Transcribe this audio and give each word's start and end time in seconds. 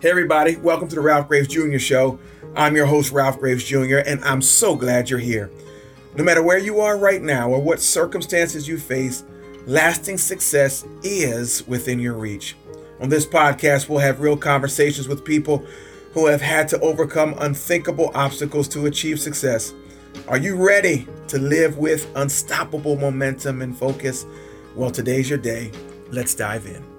Hey, 0.00 0.08
everybody, 0.08 0.56
welcome 0.56 0.88
to 0.88 0.94
the 0.94 1.02
Ralph 1.02 1.28
Graves 1.28 1.46
Jr. 1.46 1.76
Show. 1.76 2.18
I'm 2.56 2.74
your 2.74 2.86
host, 2.86 3.12
Ralph 3.12 3.38
Graves 3.38 3.62
Jr., 3.62 3.98
and 3.98 4.24
I'm 4.24 4.40
so 4.40 4.74
glad 4.74 5.10
you're 5.10 5.18
here. 5.18 5.50
No 6.16 6.24
matter 6.24 6.42
where 6.42 6.56
you 6.56 6.80
are 6.80 6.96
right 6.96 7.20
now 7.20 7.50
or 7.50 7.60
what 7.60 7.80
circumstances 7.80 8.66
you 8.66 8.78
face, 8.78 9.24
lasting 9.66 10.16
success 10.16 10.86
is 11.02 11.68
within 11.68 12.00
your 12.00 12.14
reach. 12.14 12.56
On 13.02 13.10
this 13.10 13.26
podcast, 13.26 13.90
we'll 13.90 13.98
have 13.98 14.22
real 14.22 14.38
conversations 14.38 15.06
with 15.06 15.22
people 15.22 15.66
who 16.14 16.24
have 16.28 16.40
had 16.40 16.66
to 16.68 16.80
overcome 16.80 17.34
unthinkable 17.38 18.10
obstacles 18.14 18.68
to 18.68 18.86
achieve 18.86 19.20
success. 19.20 19.74
Are 20.28 20.38
you 20.38 20.56
ready 20.56 21.06
to 21.28 21.38
live 21.38 21.76
with 21.76 22.10
unstoppable 22.16 22.96
momentum 22.96 23.60
and 23.60 23.76
focus? 23.76 24.24
Well, 24.74 24.90
today's 24.90 25.28
your 25.28 25.38
day. 25.38 25.70
Let's 26.10 26.34
dive 26.34 26.64
in. 26.64 26.89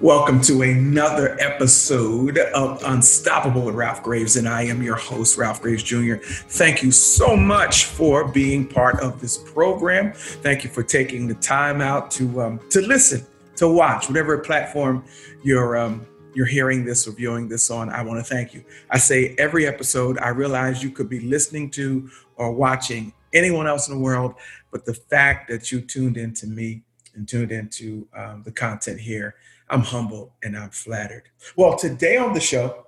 Welcome 0.00 0.40
to 0.42 0.62
another 0.62 1.36
episode 1.40 2.38
of 2.38 2.80
Unstoppable 2.84 3.62
with 3.62 3.74
Ralph 3.74 4.00
Graves, 4.04 4.36
and 4.36 4.48
I 4.48 4.62
am 4.62 4.80
your 4.80 4.94
host, 4.94 5.36
Ralph 5.36 5.60
Graves 5.60 5.82
Jr. 5.82 6.14
Thank 6.22 6.84
you 6.84 6.92
so 6.92 7.36
much 7.36 7.86
for 7.86 8.28
being 8.28 8.64
part 8.64 9.00
of 9.00 9.20
this 9.20 9.36
program. 9.36 10.12
Thank 10.12 10.62
you 10.62 10.70
for 10.70 10.84
taking 10.84 11.26
the 11.26 11.34
time 11.34 11.80
out 11.80 12.12
to 12.12 12.40
um, 12.40 12.60
to 12.70 12.80
listen, 12.80 13.26
to 13.56 13.66
watch, 13.66 14.06
whatever 14.08 14.38
platform 14.38 15.04
you're 15.42 15.76
um, 15.76 16.06
you're 16.32 16.46
hearing 16.46 16.84
this 16.84 17.08
or 17.08 17.10
viewing 17.10 17.48
this 17.48 17.68
on. 17.68 17.90
I 17.90 18.02
want 18.02 18.24
to 18.24 18.34
thank 18.34 18.54
you. 18.54 18.64
I 18.90 18.98
say 18.98 19.34
every 19.36 19.66
episode. 19.66 20.16
I 20.20 20.28
realize 20.28 20.80
you 20.80 20.90
could 20.90 21.08
be 21.08 21.18
listening 21.18 21.70
to 21.72 22.08
or 22.36 22.52
watching 22.52 23.12
anyone 23.32 23.66
else 23.66 23.88
in 23.88 23.94
the 23.94 24.00
world, 24.00 24.36
but 24.70 24.84
the 24.84 24.94
fact 24.94 25.48
that 25.48 25.72
you 25.72 25.80
tuned 25.80 26.16
into 26.16 26.46
me 26.46 26.82
and 27.16 27.26
tuned 27.26 27.50
into 27.50 28.06
um, 28.16 28.44
the 28.44 28.52
content 28.52 29.00
here 29.00 29.34
I'm 29.70 29.82
humbled 29.82 30.32
and 30.42 30.56
I'm 30.56 30.70
flattered. 30.70 31.30
Well, 31.56 31.76
today 31.76 32.16
on 32.16 32.32
the 32.32 32.40
show, 32.40 32.86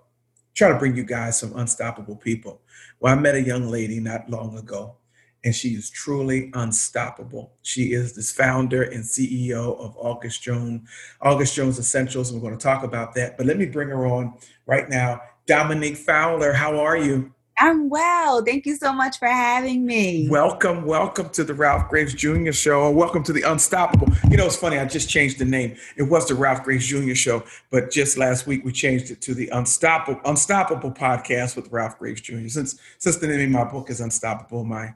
try 0.55 0.69
to 0.69 0.79
bring 0.79 0.97
you 0.97 1.05
guys 1.05 1.38
some 1.38 1.57
unstoppable 1.57 2.16
people. 2.16 2.60
Well, 3.01 3.16
I 3.16 3.21
met 3.21 3.35
a 3.35 3.43
young 3.43 3.68
lady 3.68 4.01
not 4.01 4.29
long 4.30 4.57
ago, 4.59 4.96
and 5.45 5.54
she 5.54 5.71
is 5.71 5.91
truly 5.91 6.51
unstoppable. 6.54 7.52
She 7.63 7.93
is 7.93 8.13
the 8.13 8.23
founder 8.23 8.82
and 8.82 9.04
CEO 9.04 9.79
of 9.79 9.96
August 9.96 10.43
Jones, 10.43 10.88
August 11.21 11.54
Jones 11.54 11.79
Essentials. 11.79 12.32
We're 12.32 12.41
going 12.41 12.57
to 12.57 12.63
talk 12.63 12.82
about 12.82 13.15
that. 13.15 13.37
But 13.37 13.47
let 13.47 13.59
me 13.59 13.66
bring 13.66 13.88
her 13.88 14.07
on 14.07 14.35
right 14.66 14.88
now. 14.88 15.23
Dominique 15.47 15.97
Fowler, 15.97 16.52
how 16.52 16.79
are 16.79 16.97
you? 16.97 17.32
I'm 17.63 17.91
well. 17.91 18.43
Thank 18.43 18.65
you 18.65 18.75
so 18.75 18.91
much 18.91 19.19
for 19.19 19.29
having 19.29 19.85
me. 19.85 20.27
Welcome, 20.30 20.87
welcome 20.87 21.29
to 21.29 21.45
the 21.45 21.53
Ralph 21.53 21.91
Graves 21.91 22.15
Jr. 22.15 22.53
Show. 22.53 22.91
Welcome 22.91 23.23
to 23.25 23.35
the 23.35 23.43
Unstoppable. 23.43 24.09
You 24.30 24.39
know, 24.39 24.47
it's 24.47 24.57
funny. 24.57 24.79
I 24.79 24.87
just 24.87 25.11
changed 25.11 25.39
the 25.39 25.45
name. 25.45 25.77
It 25.99 26.05
was 26.05 26.27
the 26.27 26.35
Ralph 26.35 26.65
Graves 26.65 26.87
Jr. 26.87 27.13
Show, 27.13 27.45
but 27.71 27.91
just 27.91 28.16
last 28.16 28.47
week 28.47 28.65
we 28.65 28.73
changed 28.73 29.11
it 29.11 29.21
to 29.21 29.35
the 29.35 29.51
Unstoppable 29.51 30.23
Unstoppable 30.25 30.91
Podcast 30.91 31.55
with 31.55 31.71
Ralph 31.71 31.99
Graves 31.99 32.23
Jr. 32.23 32.49
Since 32.49 32.81
since 32.97 33.19
the 33.19 33.27
name 33.27 33.55
of 33.55 33.66
my 33.66 33.71
book 33.71 33.91
is 33.91 34.01
Unstoppable, 34.01 34.65
my 34.65 34.95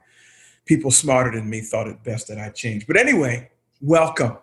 people 0.65 0.89
smarter 0.89 1.29
than 1.29 1.47
me 1.47 1.61
thought 1.61 1.87
it 1.87 2.03
best 2.03 2.29
that 2.29 2.39
I 2.39 2.49
change. 2.49 2.87
But 2.87 2.97
anyway, 2.97 3.51
welcome. 3.79 4.39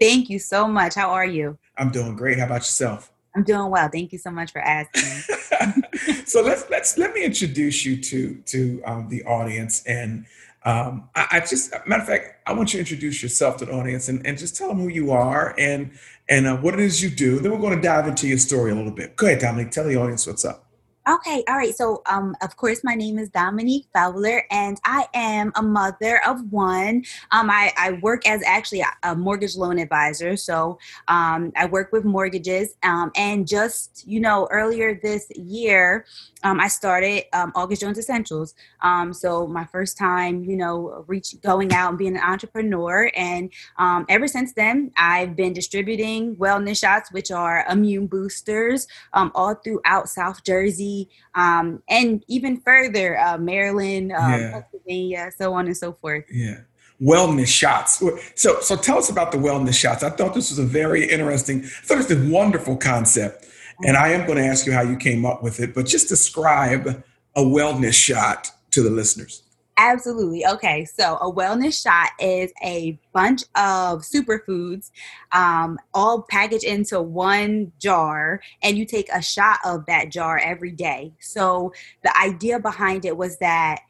Thank 0.00 0.30
you 0.30 0.38
so 0.38 0.68
much. 0.68 0.94
How 0.94 1.10
are 1.10 1.26
you? 1.26 1.58
I'm 1.76 1.90
doing 1.90 2.14
great. 2.14 2.38
How 2.38 2.46
about 2.46 2.58
yourself? 2.58 3.10
I'm 3.34 3.44
doing 3.44 3.70
well. 3.70 3.88
Thank 3.88 4.12
you 4.12 4.18
so 4.18 4.30
much 4.30 4.52
for 4.52 4.60
asking. 4.60 5.02
so 6.26 6.42
let's 6.42 6.68
let's 6.70 6.98
let 6.98 7.14
me 7.14 7.24
introduce 7.24 7.84
you 7.84 7.96
to 8.02 8.34
to 8.46 8.82
um, 8.84 9.08
the 9.08 9.24
audience 9.24 9.82
and 9.84 10.26
um, 10.64 11.08
I, 11.14 11.26
I, 11.32 11.40
just 11.40 11.72
matter 11.86 12.02
of 12.02 12.08
fact 12.08 12.42
i 12.46 12.52
want 12.52 12.72
you 12.72 12.78
to 12.78 12.80
introduce 12.80 13.22
yourself 13.22 13.58
to 13.58 13.64
the 13.64 13.72
audience 13.72 14.08
and, 14.08 14.26
and 14.26 14.36
just 14.36 14.56
tell 14.56 14.68
them 14.68 14.78
who 14.78 14.88
you 14.88 15.12
are 15.12 15.54
and 15.56 15.92
and 16.28 16.46
uh, 16.46 16.56
what 16.56 16.74
it 16.74 16.80
is 16.80 17.02
you 17.02 17.10
do 17.10 17.38
then 17.38 17.52
we're 17.52 17.58
going 17.58 17.76
to 17.76 17.82
dive 17.82 18.06
into 18.06 18.26
your 18.26 18.38
story 18.38 18.72
a 18.72 18.74
little 18.74 18.90
bit 18.90 19.16
go 19.16 19.26
ahead 19.26 19.38
dominique 19.38 19.70
tell 19.70 19.84
the 19.84 19.96
audience 19.96 20.26
what's 20.26 20.44
up 20.44 20.67
Okay, 21.08 21.42
all 21.48 21.56
right. 21.56 21.74
So, 21.74 22.02
um, 22.04 22.36
of 22.42 22.56
course, 22.58 22.84
my 22.84 22.94
name 22.94 23.18
is 23.18 23.30
Dominique 23.30 23.86
Fowler, 23.94 24.44
and 24.50 24.78
I 24.84 25.06
am 25.14 25.52
a 25.56 25.62
mother 25.62 26.20
of 26.26 26.52
one. 26.52 27.02
Um, 27.30 27.48
I, 27.48 27.72
I 27.78 27.92
work 28.02 28.28
as 28.28 28.42
actually 28.42 28.84
a, 29.02 29.14
mortgage 29.14 29.56
loan 29.56 29.78
advisor. 29.78 30.36
So, 30.36 30.78
um, 31.08 31.50
I 31.56 31.64
work 31.64 31.92
with 31.92 32.04
mortgages. 32.04 32.74
Um, 32.82 33.10
and 33.16 33.48
just, 33.48 34.06
you 34.06 34.20
know, 34.20 34.48
earlier 34.50 35.00
this 35.02 35.30
year, 35.34 36.04
um, 36.44 36.60
I 36.60 36.68
started 36.68 37.24
um, 37.32 37.52
August 37.54 37.80
Jones 37.80 37.98
Essentials. 37.98 38.54
Um, 38.82 39.12
so 39.12 39.46
my 39.46 39.64
first 39.64 39.96
time, 39.96 40.44
you 40.44 40.56
know, 40.56 41.04
reach 41.06 41.34
going 41.42 41.72
out 41.72 41.88
and 41.88 41.98
being 41.98 42.16
an 42.16 42.22
entrepreneur, 42.22 43.10
and 43.16 43.50
um, 43.78 44.04
ever 44.08 44.28
since 44.28 44.52
then, 44.52 44.92
I've 44.96 45.34
been 45.34 45.52
distributing 45.52 46.36
wellness 46.36 46.78
shots, 46.78 47.10
which 47.12 47.30
are 47.30 47.64
immune 47.70 48.06
boosters, 48.06 48.86
um, 49.14 49.32
all 49.34 49.54
throughout 49.54 50.08
South 50.08 50.44
Jersey 50.44 50.97
um, 51.34 51.82
and 51.88 52.24
even 52.28 52.60
further, 52.60 53.18
uh, 53.18 53.38
Maryland, 53.38 54.08
yeah. 54.10 54.50
Pennsylvania, 54.52 55.30
so 55.36 55.52
on 55.54 55.66
and 55.66 55.76
so 55.76 55.92
forth. 55.92 56.24
Yeah 56.30 56.60
wellness 57.00 57.46
shots. 57.46 58.02
So, 58.34 58.60
so 58.60 58.76
tell 58.76 58.98
us 58.98 59.08
about 59.08 59.30
the 59.30 59.38
wellness 59.38 59.74
shots. 59.74 60.02
I 60.02 60.10
thought 60.10 60.34
this 60.34 60.50
was 60.50 60.58
a 60.58 60.64
very 60.64 61.08
interesting, 61.08 61.62
I 61.64 61.68
thought 61.68 61.98
it 61.98 62.08
was 62.08 62.10
a 62.10 62.32
wonderful 62.32 62.76
concept. 62.76 63.46
And 63.84 63.96
I 63.96 64.08
am 64.08 64.26
going 64.26 64.38
to 64.38 64.44
ask 64.44 64.66
you 64.66 64.72
how 64.72 64.82
you 64.82 64.96
came 64.96 65.24
up 65.24 65.42
with 65.42 65.60
it, 65.60 65.74
but 65.74 65.86
just 65.86 66.08
describe 66.08 67.04
a 67.36 67.40
wellness 67.40 67.94
shot 67.94 68.50
to 68.72 68.82
the 68.82 68.90
listeners. 68.90 69.42
Absolutely. 69.78 70.44
Okay. 70.44 70.84
So 70.84 71.16
a 71.18 71.32
wellness 71.32 71.80
shot 71.80 72.10
is 72.18 72.52
a 72.62 72.98
bunch 73.12 73.42
of 73.54 74.02
superfoods, 74.02 74.90
um, 75.30 75.78
all 75.94 76.22
packaged 76.22 76.64
into 76.64 77.00
one 77.00 77.72
jar, 77.78 78.40
and 78.62 78.76
you 78.76 78.84
take 78.84 79.08
a 79.14 79.22
shot 79.22 79.60
of 79.64 79.86
that 79.86 80.10
jar 80.10 80.38
every 80.38 80.72
day. 80.72 81.12
So 81.20 81.72
the 82.02 82.12
idea 82.18 82.58
behind 82.58 83.04
it 83.04 83.16
was 83.16 83.38
that 83.38 83.82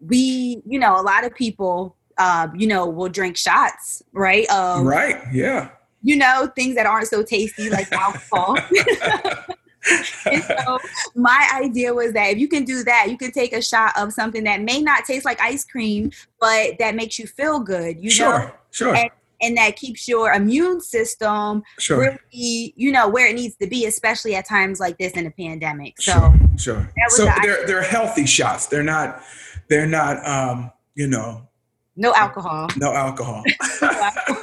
we, 0.00 0.60
you 0.66 0.78
know, 0.78 1.00
a 1.00 1.02
lot 1.02 1.24
of 1.24 1.34
people, 1.34 1.96
uh, 2.18 2.48
you 2.56 2.66
know, 2.66 2.88
will 2.88 3.08
drink 3.08 3.36
shots, 3.36 4.02
right? 4.12 4.46
right. 4.82 5.22
Yeah 5.32 5.70
you 6.02 6.16
know, 6.16 6.48
things 6.54 6.76
that 6.76 6.86
aren't 6.86 7.08
so 7.08 7.22
tasty 7.24 7.68
like 7.70 7.90
alcohol. 7.92 8.56
so 10.04 10.78
my 11.14 11.60
idea 11.62 11.92
was 11.92 12.12
that 12.12 12.30
if 12.30 12.38
you 12.38 12.48
can 12.48 12.64
do 12.64 12.82
that, 12.84 13.06
you 13.10 13.16
can 13.16 13.30
take 13.30 13.52
a 13.52 13.62
shot 13.62 13.92
of 13.98 14.12
something 14.12 14.44
that 14.44 14.60
may 14.62 14.80
not 14.80 15.04
taste 15.04 15.24
like 15.24 15.40
ice 15.40 15.64
cream, 15.64 16.10
but 16.40 16.78
that 16.78 16.94
makes 16.94 17.18
you 17.18 17.26
feel 17.26 17.60
good. 17.60 18.02
You 18.02 18.10
sure, 18.10 18.38
know? 18.38 18.50
sure. 18.70 18.94
And, 18.94 19.10
and 19.40 19.56
that 19.56 19.76
keeps 19.76 20.08
your 20.08 20.32
immune 20.32 20.80
system 20.80 21.62
sure. 21.78 21.98
really, 22.32 22.74
you 22.76 22.90
know, 22.90 23.08
where 23.08 23.28
it 23.28 23.34
needs 23.34 23.56
to 23.56 23.66
be, 23.66 23.86
especially 23.86 24.34
at 24.34 24.46
times 24.46 24.80
like 24.80 24.98
this 24.98 25.12
in 25.12 25.26
a 25.26 25.30
pandemic. 25.30 26.00
So, 26.00 26.12
sure. 26.12 26.38
sure. 26.56 26.90
So 27.08 27.24
the 27.24 27.38
they're 27.42 27.66
they're 27.66 27.82
healthy 27.82 28.26
shots. 28.26 28.66
They're 28.66 28.82
not 28.82 29.22
they're 29.68 29.86
not 29.86 30.26
um, 30.26 30.72
you 30.94 31.06
know, 31.06 31.48
no 31.96 32.14
alcohol. 32.14 32.68
No 32.76 32.92
alcohol. 32.92 33.42
no 33.82 33.88
alcohol. 33.88 34.37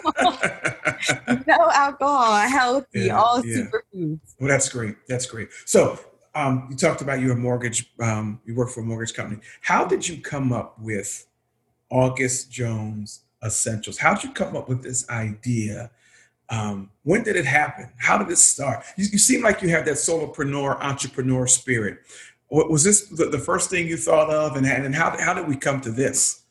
no 1.47 1.71
alcohol. 1.73 2.35
Healthy. 2.47 3.01
Yeah, 3.01 3.19
all 3.19 3.45
yeah. 3.45 3.57
superfoods. 3.57 4.19
Well, 4.39 4.49
that's 4.49 4.69
great. 4.69 4.95
That's 5.07 5.25
great. 5.25 5.49
So 5.65 5.99
um, 6.35 6.67
you 6.69 6.75
talked 6.75 7.01
about 7.01 7.21
your 7.21 7.35
mortgage. 7.35 7.91
Um, 7.99 8.41
you 8.45 8.55
work 8.55 8.69
for 8.69 8.81
a 8.81 8.83
mortgage 8.83 9.13
company. 9.13 9.41
How 9.61 9.85
did 9.85 10.07
you 10.07 10.21
come 10.21 10.51
up 10.51 10.77
with 10.79 11.25
August 11.89 12.51
Jones 12.51 13.21
Essentials? 13.43 13.97
How 13.97 14.13
did 14.13 14.23
you 14.25 14.31
come 14.33 14.55
up 14.55 14.67
with 14.67 14.83
this 14.83 15.09
idea? 15.09 15.91
Um, 16.49 16.91
when 17.03 17.23
did 17.23 17.35
it 17.35 17.45
happen? 17.45 17.91
How 17.97 18.17
did 18.17 18.29
it 18.29 18.37
start? 18.37 18.83
You, 18.97 19.05
you 19.13 19.17
seem 19.17 19.41
like 19.41 19.61
you 19.61 19.69
have 19.69 19.85
that 19.85 19.95
solopreneur, 19.95 20.79
entrepreneur 20.81 21.47
spirit. 21.47 21.99
Was 22.51 22.83
this 22.83 23.07
the, 23.07 23.25
the 23.25 23.39
first 23.39 23.69
thing 23.69 23.87
you 23.87 23.97
thought 23.97 24.29
of, 24.29 24.55
and, 24.55 24.67
and 24.67 24.93
how, 24.93 25.17
how 25.19 25.33
did 25.33 25.47
we 25.47 25.55
come 25.55 25.81
to 25.81 25.91
this? 25.91 26.43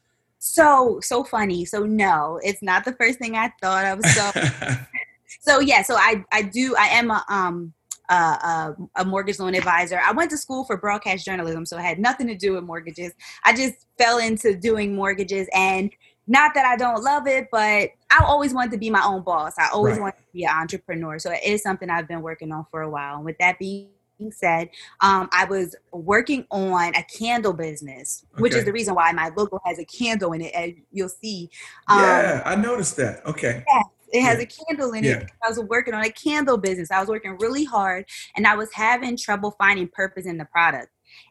So 0.46 1.00
so 1.00 1.24
funny. 1.24 1.64
So 1.64 1.84
no, 1.84 2.38
it's 2.42 2.62
not 2.62 2.84
the 2.84 2.92
first 2.92 3.18
thing 3.18 3.34
I 3.34 3.50
thought 3.62 3.86
of. 3.86 4.04
So 4.04 4.30
so 5.40 5.60
yeah. 5.60 5.80
So 5.80 5.96
I 5.96 6.22
I 6.32 6.42
do 6.42 6.76
I 6.78 6.88
am 6.88 7.10
a 7.10 7.24
um 7.30 7.72
a, 8.10 8.76
a, 8.96 9.04
mortgage 9.06 9.38
loan 9.38 9.54
advisor. 9.54 9.98
I 9.98 10.12
went 10.12 10.30
to 10.32 10.36
school 10.36 10.64
for 10.64 10.76
broadcast 10.76 11.24
journalism, 11.24 11.64
so 11.64 11.78
it 11.78 11.80
had 11.80 11.98
nothing 11.98 12.26
to 12.26 12.34
do 12.34 12.52
with 12.52 12.64
mortgages. 12.64 13.12
I 13.46 13.56
just 13.56 13.86
fell 13.96 14.18
into 14.18 14.54
doing 14.54 14.94
mortgages, 14.94 15.48
and 15.54 15.90
not 16.26 16.52
that 16.52 16.66
I 16.66 16.76
don't 16.76 17.02
love 17.02 17.26
it, 17.26 17.48
but 17.50 17.88
I 18.10 18.22
always 18.22 18.52
wanted 18.52 18.72
to 18.72 18.78
be 18.78 18.90
my 18.90 19.02
own 19.02 19.22
boss. 19.22 19.54
I 19.58 19.70
always 19.72 19.94
right. 19.94 20.02
wanted 20.02 20.18
to 20.18 20.32
be 20.34 20.44
an 20.44 20.50
entrepreneur, 20.54 21.18
so 21.18 21.30
it 21.30 21.40
is 21.42 21.62
something 21.62 21.88
I've 21.88 22.06
been 22.06 22.20
working 22.20 22.52
on 22.52 22.66
for 22.70 22.82
a 22.82 22.90
while. 22.90 23.16
And 23.16 23.24
with 23.24 23.38
that 23.38 23.58
being 23.58 23.88
said, 24.32 24.68
um, 25.00 25.28
I 25.32 25.44
was 25.44 25.74
working 25.92 26.46
on 26.50 26.94
a 26.94 27.02
candle 27.04 27.52
business, 27.52 28.24
okay. 28.34 28.42
which 28.42 28.54
is 28.54 28.64
the 28.64 28.72
reason 28.72 28.94
why 28.94 29.10
my 29.12 29.30
logo 29.36 29.60
has 29.64 29.78
a 29.78 29.84
candle 29.84 30.32
in 30.32 30.42
it, 30.42 30.54
as 30.54 30.72
you'll 30.92 31.08
see. 31.08 31.50
Um, 31.88 32.00
yeah, 32.00 32.42
I 32.44 32.56
noticed 32.56 32.96
that. 32.96 33.24
Okay. 33.26 33.64
Yeah, 33.66 33.82
it 34.12 34.22
has 34.22 34.38
yeah. 34.38 34.44
a 34.44 34.64
candle 34.66 34.92
in 34.92 35.04
yeah. 35.04 35.12
it. 35.12 35.30
I 35.44 35.48
was 35.48 35.58
working 35.60 35.94
on 35.94 36.04
a 36.04 36.10
candle 36.10 36.56
business. 36.56 36.90
I 36.90 37.00
was 37.00 37.08
working 37.08 37.36
really 37.38 37.64
hard, 37.64 38.06
and 38.36 38.46
I 38.46 38.56
was 38.56 38.72
having 38.72 39.16
trouble 39.16 39.54
finding 39.58 39.88
purpose 39.88 40.26
in 40.26 40.38
the 40.38 40.44
product. 40.46 40.88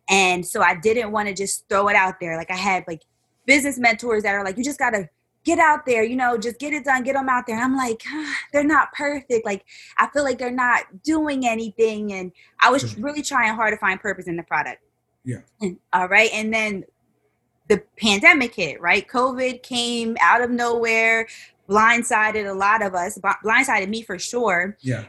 And 0.09 0.45
so 0.45 0.61
I 0.61 0.75
didn't 0.75 1.11
want 1.11 1.27
to 1.27 1.33
just 1.33 1.67
throw 1.69 1.87
it 1.87 1.95
out 1.95 2.19
there. 2.19 2.37
Like 2.37 2.51
I 2.51 2.55
had 2.55 2.83
like 2.87 3.01
business 3.45 3.77
mentors 3.77 4.23
that 4.23 4.35
are 4.35 4.43
like, 4.43 4.57
you 4.57 4.63
just 4.63 4.79
gotta 4.79 5.09
get 5.43 5.59
out 5.59 5.85
there, 5.85 6.03
you 6.03 6.15
know, 6.15 6.37
just 6.37 6.59
get 6.59 6.73
it 6.73 6.85
done, 6.85 7.03
get 7.03 7.13
them 7.13 7.29
out 7.29 7.45
there. 7.45 7.55
And 7.55 7.63
I'm 7.63 7.75
like, 7.75 8.01
ah, 8.07 8.35
they're 8.53 8.63
not 8.63 8.91
perfect. 8.93 9.45
Like, 9.45 9.65
I 9.97 10.07
feel 10.07 10.23
like 10.23 10.37
they're 10.37 10.51
not 10.51 11.03
doing 11.03 11.47
anything. 11.47 12.13
And 12.13 12.31
I 12.61 12.71
was 12.71 12.97
really 12.97 13.21
trying 13.21 13.53
hard 13.55 13.73
to 13.73 13.77
find 13.77 13.99
purpose 13.99 14.27
in 14.27 14.37
the 14.37 14.43
product. 14.43 14.81
Yeah. 15.25 15.39
All 15.93 16.07
right. 16.07 16.29
And 16.33 16.53
then 16.53 16.83
the 17.69 17.81
pandemic 17.99 18.55
hit, 18.55 18.81
right? 18.81 19.07
COVID 19.07 19.63
came 19.63 20.17
out 20.21 20.41
of 20.41 20.49
nowhere, 20.49 21.27
blindsided 21.69 22.49
a 22.49 22.53
lot 22.53 22.81
of 22.81 22.93
us, 22.93 23.17
blindsided 23.17 23.87
me 23.89 24.01
for 24.01 24.19
sure. 24.19 24.77
Yeah. 24.81 25.05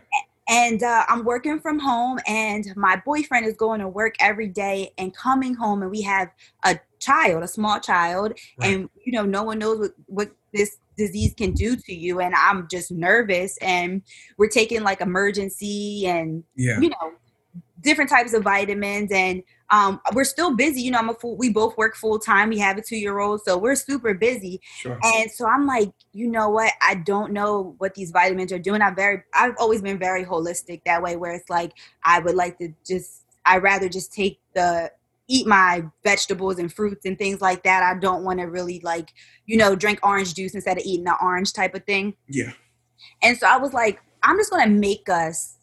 And 0.48 0.82
uh, 0.82 1.04
I'm 1.08 1.24
working 1.24 1.58
from 1.58 1.78
home, 1.78 2.18
and 2.26 2.66
my 2.76 3.00
boyfriend 3.04 3.46
is 3.46 3.54
going 3.54 3.80
to 3.80 3.88
work 3.88 4.14
every 4.20 4.46
day 4.46 4.92
and 4.98 5.14
coming 5.16 5.54
home, 5.54 5.80
and 5.80 5.90
we 5.90 6.02
have 6.02 6.28
a 6.64 6.78
child, 7.04 7.42
a 7.42 7.48
small 7.48 7.78
child, 7.80 8.32
right. 8.58 8.74
and 8.74 8.88
you 9.04 9.12
know, 9.12 9.24
no 9.24 9.42
one 9.42 9.58
knows 9.58 9.78
what, 9.78 9.92
what 10.06 10.30
this 10.52 10.78
disease 10.96 11.34
can 11.36 11.52
do 11.52 11.76
to 11.76 11.94
you. 11.94 12.20
And 12.20 12.34
I'm 12.34 12.68
just 12.70 12.90
nervous, 12.90 13.56
and 13.58 14.02
we're 14.38 14.48
taking 14.48 14.82
like 14.82 15.00
Emergen-C 15.00 16.06
and 16.06 16.44
yeah. 16.56 16.80
you 16.80 16.90
know, 16.90 17.12
different 17.84 18.10
types 18.10 18.32
of 18.32 18.42
vitamins 18.42 19.12
and 19.12 19.42
um, 19.70 20.00
we're 20.14 20.24
still 20.24 20.54
busy. 20.54 20.82
You 20.82 20.90
know, 20.90 20.98
I'm 20.98 21.10
a 21.10 21.14
full, 21.14 21.36
we 21.36 21.50
both 21.50 21.76
work 21.76 21.96
full 21.96 22.18
time. 22.18 22.50
We 22.50 22.58
have 22.58 22.78
a 22.78 22.82
two 22.82 22.96
year 22.96 23.18
old, 23.18 23.40
so 23.42 23.58
we're 23.58 23.74
super 23.74 24.14
busy. 24.14 24.60
Sure. 24.76 24.98
And 25.02 25.30
so 25.30 25.46
I'm 25.46 25.66
like, 25.66 25.90
you 26.12 26.28
know 26.28 26.48
what? 26.50 26.72
I 26.82 26.96
don't 26.96 27.32
know 27.32 27.74
what 27.78 27.94
these 27.94 28.10
vitamins 28.10 28.52
are 28.52 28.58
doing. 28.58 28.82
I'm 28.82 28.94
very, 28.94 29.22
I've 29.34 29.54
always 29.58 29.82
been 29.82 29.98
very 29.98 30.24
holistic 30.24 30.82
that 30.84 31.02
way, 31.02 31.16
where 31.16 31.34
it's 31.34 31.50
like 31.50 31.72
I 32.04 32.20
would 32.20 32.34
like 32.34 32.58
to 32.58 32.72
just, 32.86 33.24
I 33.44 33.58
rather 33.58 33.88
just 33.88 34.12
take 34.12 34.38
the 34.54 34.90
eat 35.28 35.46
my 35.46 35.84
vegetables 36.02 36.58
and 36.58 36.72
fruits 36.72 37.06
and 37.06 37.18
things 37.18 37.40
like 37.40 37.62
that. 37.62 37.82
I 37.82 37.98
don't 37.98 38.24
want 38.24 38.40
to 38.40 38.44
really 38.44 38.80
like, 38.80 39.12
you 39.46 39.56
know, 39.56 39.74
drink 39.74 39.98
orange 40.02 40.34
juice 40.34 40.54
instead 40.54 40.76
of 40.76 40.84
eating 40.84 41.04
the 41.04 41.16
orange 41.22 41.52
type 41.52 41.74
of 41.74 41.84
thing. 41.84 42.14
Yeah. 42.28 42.52
And 43.22 43.36
so 43.36 43.46
I 43.46 43.56
was 43.56 43.72
like, 43.72 44.00
I'm 44.22 44.36
just 44.36 44.50
gonna 44.50 44.68
make 44.68 45.08
us 45.08 45.58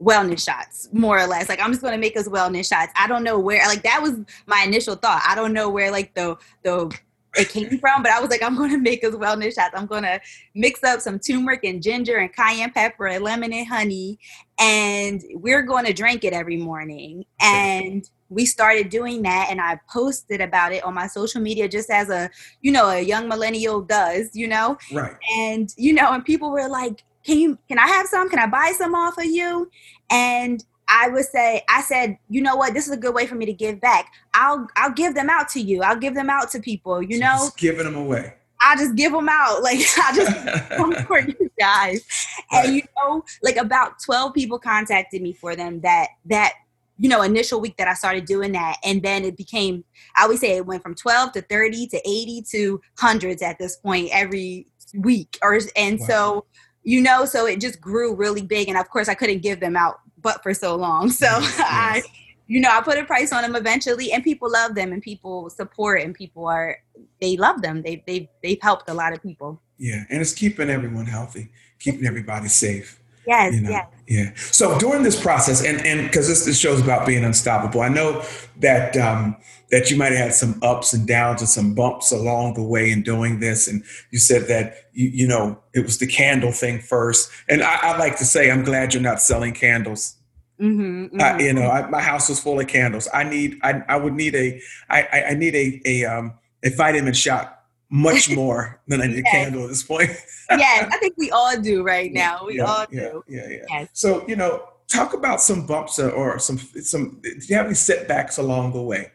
wellness 0.00 0.44
shots 0.44 0.88
more 0.92 1.18
or 1.18 1.26
less 1.26 1.48
like 1.48 1.60
i'm 1.60 1.70
just 1.70 1.82
going 1.82 1.92
to 1.92 1.98
make 1.98 2.16
us 2.16 2.28
wellness 2.28 2.68
shots 2.68 2.92
i 2.94 3.08
don't 3.08 3.24
know 3.24 3.38
where 3.38 3.66
like 3.66 3.82
that 3.82 4.00
was 4.00 4.12
my 4.46 4.62
initial 4.64 4.94
thought 4.94 5.20
i 5.26 5.34
don't 5.34 5.52
know 5.52 5.68
where 5.68 5.90
like 5.90 6.14
the 6.14 6.36
the 6.62 6.96
it 7.36 7.48
came 7.48 7.78
from 7.80 8.00
but 8.02 8.12
i 8.12 8.20
was 8.20 8.30
like 8.30 8.42
i'm 8.42 8.56
going 8.56 8.70
to 8.70 8.78
make 8.78 9.02
us 9.02 9.12
wellness 9.14 9.56
shots 9.56 9.74
i'm 9.74 9.86
going 9.86 10.04
to 10.04 10.20
mix 10.54 10.84
up 10.84 11.00
some 11.00 11.18
turmeric 11.18 11.64
and 11.64 11.82
ginger 11.82 12.18
and 12.18 12.32
cayenne 12.32 12.70
pepper 12.70 13.08
and 13.08 13.24
lemon 13.24 13.52
and 13.52 13.66
honey 13.66 14.16
and 14.60 15.24
we're 15.34 15.62
going 15.62 15.84
to 15.84 15.92
drink 15.92 16.22
it 16.22 16.32
every 16.32 16.56
morning 16.56 17.24
and 17.40 18.08
we 18.30 18.44
started 18.44 18.88
doing 18.88 19.22
that 19.22 19.48
and 19.50 19.60
i 19.60 19.78
posted 19.90 20.40
about 20.40 20.72
it 20.72 20.82
on 20.84 20.94
my 20.94 21.06
social 21.06 21.40
media 21.40 21.68
just 21.68 21.90
as 21.90 22.10
a 22.10 22.28
you 22.60 22.70
know 22.70 22.88
a 22.90 23.00
young 23.00 23.28
millennial 23.28 23.80
does 23.80 24.28
you 24.34 24.46
know 24.46 24.76
right 24.92 25.16
and 25.36 25.74
you 25.76 25.92
know 25.92 26.12
and 26.12 26.24
people 26.24 26.50
were 26.50 26.68
like 26.68 27.04
can 27.28 27.38
you 27.38 27.58
can 27.68 27.78
I 27.78 27.86
have 27.86 28.06
some? 28.06 28.30
Can 28.30 28.38
I 28.38 28.46
buy 28.46 28.72
some 28.76 28.94
off 28.94 29.18
of 29.18 29.26
you? 29.26 29.70
And 30.10 30.64
I 30.88 31.08
would 31.08 31.26
say, 31.26 31.62
I 31.68 31.82
said, 31.82 32.16
you 32.30 32.40
know 32.40 32.56
what, 32.56 32.72
this 32.72 32.86
is 32.86 32.92
a 32.92 32.96
good 32.96 33.14
way 33.14 33.26
for 33.26 33.34
me 33.34 33.44
to 33.44 33.52
give 33.52 33.80
back. 33.80 34.10
I'll 34.32 34.66
I'll 34.76 34.92
give 34.92 35.14
them 35.14 35.28
out 35.28 35.48
to 35.50 35.60
you. 35.60 35.82
I'll 35.82 35.98
give 35.98 36.14
them 36.14 36.30
out 36.30 36.50
to 36.52 36.60
people, 36.60 37.02
you 37.02 37.18
so 37.18 37.24
know. 37.24 37.36
Just 37.36 37.58
giving 37.58 37.84
them 37.84 37.96
away. 37.96 38.34
I 38.60 38.76
just 38.76 38.96
give 38.96 39.12
them 39.12 39.28
out. 39.28 39.62
Like 39.62 39.80
I 39.98 40.16
just 40.16 40.68
come 40.76 40.94
for 41.06 41.20
you 41.20 41.50
guys. 41.58 42.02
And 42.50 42.74
you 42.74 42.82
know, 42.96 43.22
like 43.42 43.56
about 43.56 44.00
12 44.02 44.32
people 44.32 44.58
contacted 44.58 45.20
me 45.20 45.34
for 45.34 45.54
them 45.54 45.80
that 45.82 46.08
that 46.26 46.54
you 46.98 47.08
know, 47.08 47.22
initial 47.22 47.60
week 47.60 47.76
that 47.76 47.88
I 47.88 47.94
started 47.94 48.24
doing 48.24 48.52
that. 48.52 48.76
And 48.84 49.02
then 49.02 49.24
it 49.24 49.36
became, 49.36 49.84
I 50.16 50.22
always 50.22 50.40
say 50.40 50.56
it 50.56 50.66
went 50.66 50.82
from 50.82 50.94
12 50.94 51.32
to 51.32 51.42
30 51.42 51.86
to 51.88 51.96
80 52.08 52.44
to 52.50 52.80
hundreds 52.98 53.42
at 53.42 53.58
this 53.58 53.76
point 53.76 54.10
every 54.12 54.66
week. 54.94 55.38
Or 55.42 55.58
and 55.76 56.00
wow. 56.00 56.06
so 56.06 56.46
you 56.88 57.02
know, 57.02 57.26
so 57.26 57.44
it 57.44 57.60
just 57.60 57.82
grew 57.82 58.14
really 58.14 58.40
big. 58.40 58.68
And 58.68 58.78
of 58.78 58.88
course, 58.88 59.10
I 59.10 59.14
couldn't 59.14 59.42
give 59.42 59.60
them 59.60 59.76
out 59.76 60.00
but 60.22 60.42
for 60.42 60.54
so 60.54 60.74
long. 60.74 61.10
So 61.18 61.26
mm, 61.26 61.40
yes. 61.40 61.60
I, 61.60 62.02
you 62.46 62.60
know, 62.60 62.70
I 62.70 62.80
put 62.80 62.98
a 62.98 63.04
price 63.04 63.30
on 63.30 63.42
them 63.42 63.54
eventually, 63.56 64.10
and 64.12 64.24
people 64.24 64.50
love 64.50 64.74
them, 64.74 64.92
and 64.92 65.02
people 65.02 65.50
support, 65.50 66.00
and 66.00 66.14
people 66.14 66.46
are 66.46 66.78
they 67.20 67.36
love 67.36 67.60
them. 67.60 67.82
They 67.82 68.02
they 68.06 68.30
they've 68.42 68.58
helped 68.62 68.88
a 68.88 68.94
lot 68.94 69.12
of 69.12 69.22
people. 69.22 69.60
Yeah, 69.76 70.04
and 70.08 70.20
it's 70.22 70.32
keeping 70.32 70.70
everyone 70.70 71.04
healthy, 71.04 71.50
keeping 71.78 72.06
everybody 72.06 72.48
safe. 72.48 72.98
Yes, 73.28 73.54
you 73.54 73.60
know? 73.60 73.70
yes. 73.70 73.86
Yeah. 74.08 74.32
So 74.36 74.78
during 74.78 75.02
this 75.02 75.20
process, 75.20 75.62
and 75.62 75.84
and 75.84 76.08
because 76.08 76.28
this, 76.28 76.46
this 76.46 76.58
show's 76.58 76.80
about 76.80 77.06
being 77.06 77.24
unstoppable, 77.24 77.82
I 77.82 77.88
know 77.88 78.24
that 78.56 78.96
um, 78.96 79.36
that 79.70 79.90
you 79.90 79.98
might 79.98 80.12
have 80.12 80.18
had 80.18 80.34
some 80.34 80.58
ups 80.62 80.94
and 80.94 81.06
downs 81.06 81.42
and 81.42 81.48
some 81.48 81.74
bumps 81.74 82.10
along 82.10 82.54
the 82.54 82.62
way 82.62 82.90
in 82.90 83.02
doing 83.02 83.38
this. 83.40 83.68
And 83.68 83.84
you 84.10 84.18
said 84.18 84.48
that 84.48 84.88
you 84.94 85.08
you 85.08 85.28
know 85.28 85.60
it 85.74 85.80
was 85.80 85.98
the 85.98 86.06
candle 86.06 86.52
thing 86.52 86.80
first. 86.80 87.30
And 87.50 87.62
I, 87.62 87.78
I 87.82 87.98
like 87.98 88.16
to 88.18 88.24
say, 88.24 88.50
I'm 88.50 88.64
glad 88.64 88.94
you're 88.94 89.02
not 89.02 89.20
selling 89.20 89.52
candles. 89.52 90.14
Mm-hmm, 90.58 91.16
mm-hmm. 91.16 91.20
Uh, 91.20 91.38
you 91.38 91.52
know, 91.52 91.70
I, 91.70 91.88
my 91.88 92.00
house 92.00 92.30
was 92.30 92.40
full 92.40 92.58
of 92.58 92.66
candles. 92.66 93.08
I 93.14 93.22
need, 93.22 93.60
I, 93.62 93.82
I 93.88 93.96
would 93.96 94.14
need 94.14 94.34
a, 94.34 94.60
I, 94.90 95.24
I 95.28 95.34
need 95.34 95.54
a, 95.54 95.80
a, 95.84 96.04
um, 96.04 96.32
a 96.64 96.70
vitamin 96.70 97.14
shot 97.14 97.57
much 97.90 98.30
more 98.34 98.80
than 98.86 99.00
I 99.00 99.06
need 99.06 99.24
yes. 99.24 99.34
a 99.34 99.36
candle 99.36 99.62
at 99.64 99.68
this 99.68 99.82
point. 99.82 100.10
yes, 100.50 100.88
I 100.92 100.98
think 100.98 101.14
we 101.16 101.30
all 101.30 101.60
do 101.60 101.82
right 101.82 102.12
now. 102.12 102.44
We 102.46 102.58
yeah, 102.58 102.64
all 102.64 102.86
yeah, 102.90 103.00
do. 103.00 103.24
Yeah, 103.28 103.48
yeah. 103.48 103.64
Yes. 103.68 103.88
So 103.92 104.26
you 104.28 104.36
know, 104.36 104.68
talk 104.88 105.14
about 105.14 105.40
some 105.40 105.66
bumps 105.66 105.98
or 105.98 106.38
some 106.38 106.58
some. 106.58 107.20
Do 107.22 107.38
you 107.40 107.56
have 107.56 107.66
any 107.66 107.74
setbacks 107.74 108.38
along 108.38 108.72
the 108.72 108.82
way 108.82 109.12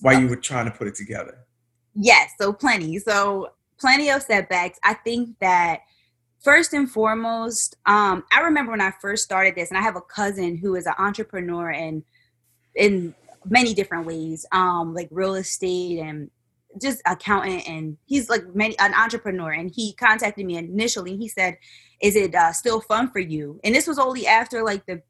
while 0.00 0.20
you 0.20 0.28
were 0.28 0.36
trying 0.36 0.66
to 0.66 0.70
put 0.70 0.86
it 0.86 0.94
together? 0.94 1.38
Yes, 1.94 2.30
so 2.40 2.52
plenty. 2.52 2.98
So 2.98 3.52
plenty 3.78 4.10
of 4.10 4.22
setbacks. 4.22 4.78
I 4.84 4.94
think 4.94 5.38
that 5.40 5.80
first 6.42 6.72
and 6.72 6.90
foremost, 6.90 7.76
um, 7.86 8.24
I 8.32 8.40
remember 8.40 8.72
when 8.72 8.80
I 8.80 8.92
first 9.00 9.24
started 9.24 9.54
this, 9.54 9.70
and 9.70 9.78
I 9.78 9.82
have 9.82 9.96
a 9.96 10.00
cousin 10.00 10.56
who 10.56 10.74
is 10.76 10.86
an 10.86 10.94
entrepreneur 10.98 11.70
and 11.70 12.02
in 12.74 13.14
many 13.46 13.74
different 13.74 14.06
ways, 14.06 14.46
um, 14.52 14.94
like 14.94 15.08
real 15.10 15.34
estate 15.34 15.98
and 15.98 16.30
just 16.80 17.02
accountant 17.06 17.68
and 17.68 17.96
he's 18.06 18.28
like 18.28 18.42
many 18.54 18.78
an 18.78 18.94
entrepreneur 18.94 19.50
and 19.50 19.72
he 19.74 19.92
contacted 19.94 20.44
me 20.46 20.56
initially 20.56 21.16
he 21.16 21.28
said 21.28 21.56
is 22.00 22.16
it 22.16 22.34
uh, 22.34 22.52
still 22.52 22.80
fun 22.80 23.10
for 23.10 23.18
you 23.18 23.60
and 23.64 23.74
this 23.74 23.86
was 23.86 23.98
only 23.98 24.26
after 24.26 24.62
like 24.62 24.84
the 24.86 25.02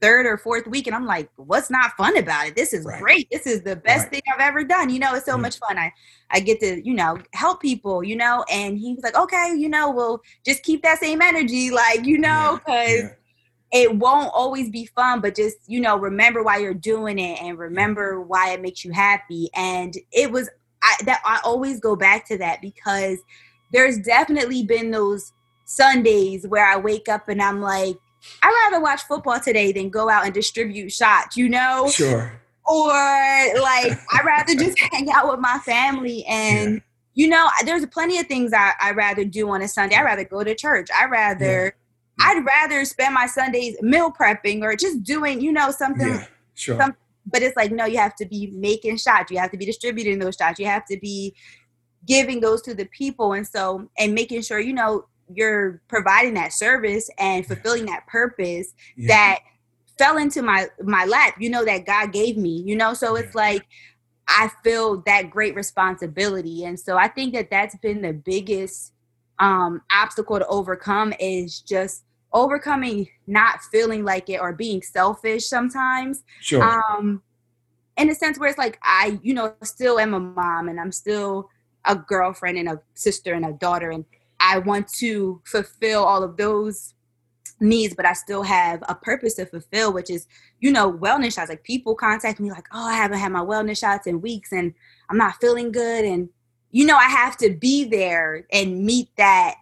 third 0.00 0.26
or 0.26 0.36
fourth 0.36 0.66
week 0.66 0.86
and 0.88 0.96
i'm 0.96 1.06
like 1.06 1.30
what's 1.36 1.70
not 1.70 1.92
fun 1.96 2.16
about 2.16 2.48
it 2.48 2.56
this 2.56 2.72
is 2.72 2.84
right. 2.84 3.00
great 3.00 3.28
this 3.30 3.46
is 3.46 3.62
the 3.62 3.76
best 3.76 4.04
right. 4.04 4.10
thing 4.10 4.22
i've 4.34 4.40
ever 4.40 4.64
done 4.64 4.90
you 4.90 4.98
know 4.98 5.14
it's 5.14 5.24
so 5.24 5.38
much 5.38 5.58
fun 5.58 5.78
i 5.78 5.92
i 6.30 6.40
get 6.40 6.58
to 6.58 6.84
you 6.84 6.92
know 6.92 7.16
help 7.34 7.62
people 7.62 8.02
you 8.02 8.16
know 8.16 8.44
and 8.50 8.76
he 8.76 8.94
was 8.94 9.04
like 9.04 9.16
okay 9.16 9.54
you 9.56 9.68
know 9.68 9.90
we'll 9.92 10.20
just 10.44 10.62
keep 10.64 10.82
that 10.82 10.98
same 10.98 11.22
energy 11.22 11.70
like 11.70 12.04
you 12.04 12.18
know 12.18 12.58
because 12.64 12.90
yeah. 12.90 13.08
yeah. 13.72 13.80
it 13.80 13.96
won't 13.96 14.30
always 14.34 14.70
be 14.70 14.86
fun 14.86 15.20
but 15.20 15.36
just 15.36 15.56
you 15.68 15.78
know 15.78 15.96
remember 15.96 16.42
why 16.42 16.56
you're 16.56 16.74
doing 16.74 17.20
it 17.20 17.40
and 17.40 17.56
remember 17.56 18.20
why 18.20 18.50
it 18.50 18.60
makes 18.60 18.84
you 18.84 18.90
happy 18.90 19.48
and 19.54 19.94
it 20.10 20.32
was 20.32 20.50
I, 20.82 20.96
that 21.04 21.22
I 21.24 21.40
always 21.44 21.80
go 21.80 21.96
back 21.96 22.26
to 22.28 22.38
that 22.38 22.60
because 22.60 23.18
there's 23.72 23.98
definitely 23.98 24.64
been 24.64 24.90
those 24.90 25.32
Sundays 25.64 26.46
where 26.46 26.66
I 26.66 26.76
wake 26.76 27.08
up 27.08 27.28
and 27.28 27.40
I'm 27.40 27.60
like, 27.60 27.96
I'd 28.42 28.70
rather 28.70 28.82
watch 28.82 29.02
football 29.02 29.40
today 29.40 29.72
than 29.72 29.88
go 29.88 30.08
out 30.08 30.24
and 30.24 30.34
distribute 30.34 30.92
shots, 30.92 31.36
you 31.36 31.48
know? 31.48 31.88
Sure. 31.88 32.40
Or 32.64 32.88
like, 32.88 33.98
I'd 34.12 34.24
rather 34.24 34.54
just 34.54 34.78
hang 34.92 35.10
out 35.10 35.30
with 35.30 35.40
my 35.40 35.58
family 35.64 36.24
and, 36.26 36.74
yeah. 36.74 36.80
you 37.14 37.28
know, 37.28 37.48
there's 37.64 37.86
plenty 37.86 38.18
of 38.18 38.26
things 38.26 38.52
I, 38.52 38.72
I'd 38.80 38.96
rather 38.96 39.24
do 39.24 39.48
on 39.50 39.62
a 39.62 39.68
Sunday. 39.68 39.96
I'd 39.96 40.04
rather 40.04 40.24
go 40.24 40.44
to 40.44 40.54
church. 40.54 40.88
I'd 40.94 41.10
rather, 41.10 41.74
yeah. 42.20 42.26
I'd 42.26 42.44
rather 42.44 42.84
spend 42.84 43.14
my 43.14 43.26
Sundays 43.26 43.76
meal 43.82 44.12
prepping 44.12 44.62
or 44.62 44.76
just 44.76 45.02
doing, 45.02 45.40
you 45.40 45.52
know, 45.52 45.70
something, 45.70 46.08
yeah, 46.08 46.26
sure. 46.54 46.76
Some, 46.76 46.94
but 47.26 47.42
it's 47.42 47.56
like 47.56 47.70
no 47.72 47.84
you 47.84 47.98
have 47.98 48.14
to 48.16 48.26
be 48.26 48.50
making 48.54 48.96
shots. 48.96 49.30
You 49.30 49.38
have 49.38 49.50
to 49.52 49.58
be 49.58 49.66
distributing 49.66 50.18
those 50.18 50.36
shots. 50.36 50.58
You 50.58 50.66
have 50.66 50.84
to 50.86 50.98
be 50.98 51.34
giving 52.06 52.40
those 52.40 52.62
to 52.62 52.74
the 52.74 52.86
people. 52.86 53.32
And 53.32 53.46
so 53.46 53.88
and 53.98 54.14
making 54.14 54.42
sure 54.42 54.60
you 54.60 54.72
know 54.72 55.06
you're 55.34 55.80
providing 55.88 56.34
that 56.34 56.52
service 56.52 57.08
and 57.18 57.46
fulfilling 57.46 57.86
that 57.86 58.06
purpose 58.06 58.74
yeah. 58.96 59.08
that 59.08 59.38
fell 59.98 60.18
into 60.18 60.42
my 60.42 60.66
my 60.82 61.04
lap 61.04 61.34
you 61.38 61.48
know 61.48 61.64
that 61.64 61.86
god 61.86 62.12
gave 62.12 62.36
me 62.36 62.62
you 62.66 62.74
know? 62.74 62.94
So 62.94 63.14
it's 63.16 63.34
like 63.34 63.66
i 64.28 64.50
feel 64.64 65.02
that 65.06 65.30
great 65.30 65.54
responsibility. 65.54 66.64
And 66.64 66.78
so 66.78 66.96
i 66.96 67.08
think 67.08 67.34
that 67.34 67.50
that's 67.50 67.76
been 67.78 68.02
the 68.02 68.12
biggest 68.12 68.92
um 69.38 69.80
obstacle 69.92 70.38
to 70.38 70.46
overcome 70.46 71.14
is 71.18 71.60
just 71.60 72.04
overcoming 72.32 73.08
not 73.26 73.62
feeling 73.70 74.04
like 74.04 74.28
it 74.28 74.40
or 74.40 74.52
being 74.52 74.82
selfish 74.82 75.46
sometimes. 75.46 76.22
Sure. 76.40 76.62
Um, 76.62 77.22
in 77.96 78.08
a 78.08 78.14
sense 78.14 78.38
where 78.38 78.48
it's 78.48 78.58
like 78.58 78.78
I, 78.82 79.18
you 79.22 79.34
know, 79.34 79.54
still 79.62 79.98
am 79.98 80.14
a 80.14 80.20
mom 80.20 80.68
and 80.68 80.80
I'm 80.80 80.92
still 80.92 81.50
a 81.84 81.96
girlfriend 81.96 82.58
and 82.58 82.68
a 82.68 82.80
sister 82.94 83.34
and 83.34 83.44
a 83.44 83.52
daughter 83.52 83.90
and 83.90 84.04
I 84.40 84.58
want 84.58 84.88
to 84.94 85.40
fulfill 85.44 86.02
all 86.04 86.22
of 86.22 86.36
those 86.36 86.94
needs, 87.60 87.94
but 87.94 88.06
I 88.06 88.12
still 88.12 88.42
have 88.42 88.82
a 88.88 88.94
purpose 88.94 89.34
to 89.34 89.46
fulfill, 89.46 89.92
which 89.92 90.10
is, 90.10 90.26
you 90.60 90.72
know, 90.72 90.92
wellness 90.92 91.34
shots. 91.34 91.48
Like 91.48 91.62
people 91.62 91.94
contact 91.94 92.40
me 92.40 92.50
like, 92.50 92.66
oh, 92.72 92.86
I 92.86 92.94
haven't 92.94 93.18
had 93.18 93.30
my 93.30 93.40
wellness 93.40 93.78
shots 93.78 94.06
in 94.06 94.20
weeks 94.20 94.52
and 94.52 94.74
I'm 95.08 95.18
not 95.18 95.40
feeling 95.40 95.70
good. 95.70 96.04
And 96.04 96.28
you 96.72 96.86
know, 96.86 96.96
I 96.96 97.04
have 97.04 97.36
to 97.36 97.50
be 97.50 97.84
there 97.84 98.46
and 98.50 98.84
meet 98.84 99.10
that 99.16 99.56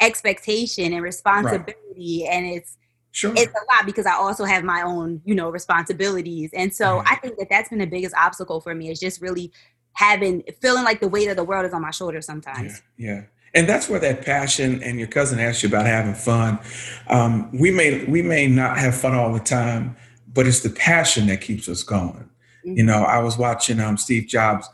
expectation 0.00 0.92
and 0.92 1.02
responsibility. 1.02 1.72
Right. 1.72 1.89
And 2.28 2.46
it's, 2.46 2.76
Sure. 3.12 3.32
It's 3.34 3.52
a 3.52 3.74
lot 3.74 3.86
because 3.86 4.06
I 4.06 4.12
also 4.12 4.44
have 4.44 4.62
my 4.62 4.82
own, 4.82 5.20
you 5.24 5.34
know, 5.34 5.50
responsibilities. 5.50 6.50
And 6.54 6.72
so. 6.72 7.02
I 7.04 7.16
think 7.16 7.38
that 7.38 7.48
that's 7.50 7.68
been 7.68 7.80
the 7.80 7.86
biggest 7.86 8.14
obstacle 8.14 8.60
for 8.60 8.72
me 8.72 8.88
is 8.88 9.00
just 9.00 9.20
really 9.20 9.50
having, 9.94 10.44
feeling 10.62 10.84
like 10.84 11.00
the 11.00 11.08
weight 11.08 11.28
of 11.28 11.36
the 11.36 11.42
world 11.42 11.66
is 11.66 11.72
on 11.72 11.82
my 11.82 11.90
shoulders 11.90 12.24
sometimes. 12.24 12.80
Yeah. 12.96 13.14
yeah. 13.14 13.22
And 13.54 13.68
that's 13.68 13.88
where 13.88 13.98
that 13.98 14.24
passion 14.24 14.82
and 14.82 14.98
your 14.98 15.08
cousin 15.08 15.40
asked 15.40 15.62
you 15.62 15.68
about 15.68 15.86
having 15.86 16.14
fun. 16.14 16.60
Um, 17.08 17.50
we 17.52 17.72
may 17.72 18.04
we 18.04 18.22
may 18.22 18.46
not 18.46 18.78
have 18.78 18.94
fun 18.94 19.14
all 19.14 19.32
the 19.32 19.40
time, 19.40 19.96
but 20.32 20.46
it's 20.46 20.60
the 20.60 20.70
passion 20.70 21.26
that 21.26 21.40
keeps 21.40 21.68
us 21.68 21.82
going. 21.82 22.30
Mm-hmm. 22.64 22.76
You 22.76 22.84
know, 22.84 23.02
I 23.02 23.18
was 23.18 23.36
watching 23.36 23.80
um, 23.80 23.96
Steve 23.96 24.28
Jobs 24.28 24.68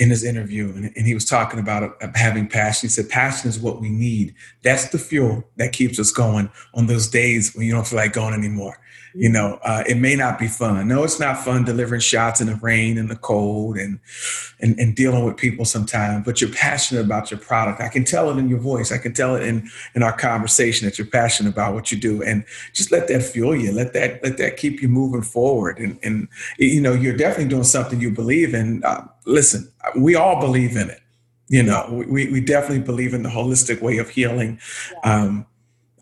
in 0.00 0.08
his 0.08 0.24
interview, 0.24 0.72
and, 0.74 0.90
and 0.96 1.06
he 1.06 1.12
was 1.12 1.26
talking 1.26 1.60
about 1.60 1.82
uh, 2.02 2.08
having 2.14 2.48
passion. 2.48 2.88
He 2.88 2.90
said, 2.90 3.10
"Passion 3.10 3.50
is 3.50 3.58
what 3.58 3.80
we 3.80 3.90
need. 3.90 4.34
That's 4.62 4.88
the 4.88 4.98
fuel 4.98 5.44
that 5.56 5.72
keeps 5.72 6.00
us 6.00 6.10
going 6.10 6.50
on 6.74 6.86
those 6.86 7.06
days 7.06 7.54
when 7.54 7.66
you 7.66 7.72
don't 7.72 7.86
feel 7.86 7.98
like 7.98 8.14
going 8.14 8.34
anymore." 8.34 8.78
You 9.14 9.28
know, 9.28 9.58
uh, 9.64 9.82
it 9.88 9.96
may 9.96 10.14
not 10.14 10.38
be 10.38 10.46
fun. 10.46 10.86
No, 10.86 11.02
it's 11.02 11.18
not 11.18 11.42
fun 11.44 11.64
delivering 11.64 12.00
shots 12.00 12.40
in 12.40 12.46
the 12.46 12.54
rain 12.56 12.96
and 12.96 13.10
the 13.10 13.16
cold 13.16 13.76
and, 13.76 13.98
and 14.60 14.78
and 14.78 14.94
dealing 14.94 15.24
with 15.24 15.36
people 15.36 15.64
sometimes. 15.64 16.24
But 16.24 16.40
you're 16.40 16.50
passionate 16.50 17.04
about 17.04 17.30
your 17.30 17.40
product. 17.40 17.80
I 17.80 17.88
can 17.88 18.04
tell 18.04 18.30
it 18.30 18.38
in 18.38 18.48
your 18.48 18.60
voice. 18.60 18.92
I 18.92 18.98
can 18.98 19.12
tell 19.12 19.34
it 19.34 19.42
in 19.42 19.68
in 19.94 20.04
our 20.04 20.16
conversation 20.16 20.86
that 20.86 20.96
you're 20.96 21.08
passionate 21.08 21.50
about 21.50 21.74
what 21.74 21.90
you 21.90 21.98
do. 21.98 22.22
And 22.22 22.44
just 22.72 22.92
let 22.92 23.08
that 23.08 23.22
fuel 23.22 23.56
you. 23.56 23.72
Let 23.72 23.94
that 23.94 24.22
let 24.22 24.38
that 24.38 24.56
keep 24.56 24.80
you 24.80 24.88
moving 24.88 25.22
forward. 25.22 25.78
And 25.78 25.98
and 26.04 26.28
you 26.58 26.80
know, 26.80 26.92
you're 26.92 27.16
definitely 27.16 27.48
doing 27.48 27.64
something 27.64 28.00
you 28.00 28.12
believe 28.12 28.54
in. 28.54 28.84
Uh, 28.84 29.06
listen, 29.26 29.72
we 29.96 30.14
all 30.14 30.40
believe 30.40 30.76
in 30.76 30.88
it. 30.88 31.00
You 31.48 31.64
know, 31.64 32.04
we 32.06 32.30
we 32.30 32.40
definitely 32.40 32.84
believe 32.84 33.12
in 33.12 33.24
the 33.24 33.28
holistic 33.28 33.82
way 33.82 33.98
of 33.98 34.08
healing. 34.08 34.60
Um, 35.02 35.46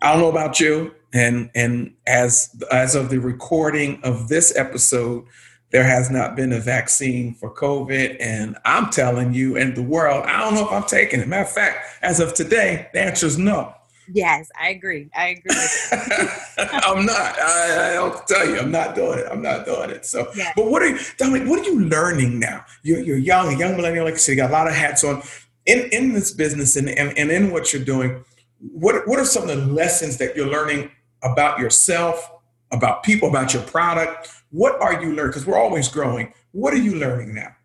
I 0.01 0.11
don't 0.11 0.21
know 0.21 0.29
about 0.29 0.59
you 0.59 0.93
and 1.13 1.49
and 1.55 1.93
as 2.07 2.55
as 2.71 2.95
of 2.95 3.09
the 3.09 3.17
recording 3.17 3.99
of 4.03 4.27
this 4.27 4.55
episode 4.55 5.25
there 5.71 5.83
has 5.83 6.09
not 6.09 6.35
been 6.35 6.51
a 6.51 6.59
vaccine 6.59 7.33
for 7.33 7.53
covid. 7.53 8.17
And 8.19 8.57
i'm 8.65 8.89
telling 8.89 9.33
you 9.33 9.57
and 9.57 9.75
the 9.75 9.83
world 9.83 10.25
i 10.25 10.39
don't 10.39 10.55
know 10.55 10.65
if 10.65 10.71
i'm 10.71 10.83
taking 10.83 11.19
it. 11.19 11.27
Matter 11.27 11.43
of 11.43 11.51
fact 11.51 11.79
as 12.01 12.19
of 12.19 12.33
today 12.33 12.89
the 12.93 13.01
answer 13.01 13.25
is 13.25 13.37
no. 13.37 13.73
Yes 14.11 14.49
i 14.59 14.69
agree. 14.69 15.09
I 15.15 15.29
agree 15.29 15.55
i'm 16.57 17.05
not. 17.05 17.39
I, 17.39 17.95
i'll 17.95 18.23
tell 18.27 18.47
you 18.47 18.59
i'm 18.59 18.71
not 18.71 18.95
doing 18.95 19.19
it. 19.19 19.27
I'm 19.31 19.41
not 19.41 19.65
doing 19.65 19.89
it. 19.89 20.05
So 20.05 20.31
yeah. 20.35 20.53
but 20.55 20.67
what 20.67 20.83
are 20.83 20.89
you 20.89 20.99
Dominique, 21.17 21.49
what 21.49 21.59
are 21.59 21.69
you 21.71 21.85
learning 21.85 22.39
now? 22.39 22.65
You're, 22.83 23.01
you're 23.01 23.17
young 23.17 23.53
a 23.53 23.57
young 23.57 23.75
millennial 23.75 24.05
like 24.05 24.15
i 24.15 24.17
said 24.17 24.33
you 24.33 24.37
got 24.37 24.51
a 24.51 24.53
lot 24.53 24.67
of 24.67 24.75
hats 24.75 25.03
on. 25.03 25.23
In 25.65 25.89
in 25.91 26.13
this 26.13 26.31
business 26.31 26.75
and, 26.75 26.89
and, 26.89 27.15
and 27.17 27.31
in 27.31 27.51
what 27.51 27.73
you're 27.73 27.83
doing 27.83 28.23
what, 28.59 29.07
what 29.07 29.19
are 29.19 29.25
some 29.25 29.43
of 29.43 29.49
the 29.49 29.55
lessons 29.55 30.17
that 30.17 30.35
you're 30.35 30.47
learning 30.47 30.91
about 31.23 31.59
yourself, 31.59 32.31
about 32.71 33.03
people, 33.03 33.29
about 33.29 33.53
your 33.53 33.63
product? 33.63 34.29
What 34.51 34.81
are 34.81 35.01
you 35.01 35.13
learning? 35.13 35.27
Because 35.31 35.45
we're 35.45 35.57
always 35.57 35.87
growing. 35.87 36.33
What 36.51 36.73
are 36.73 36.77
you 36.77 36.95
learning 36.95 37.35
now? 37.35 37.55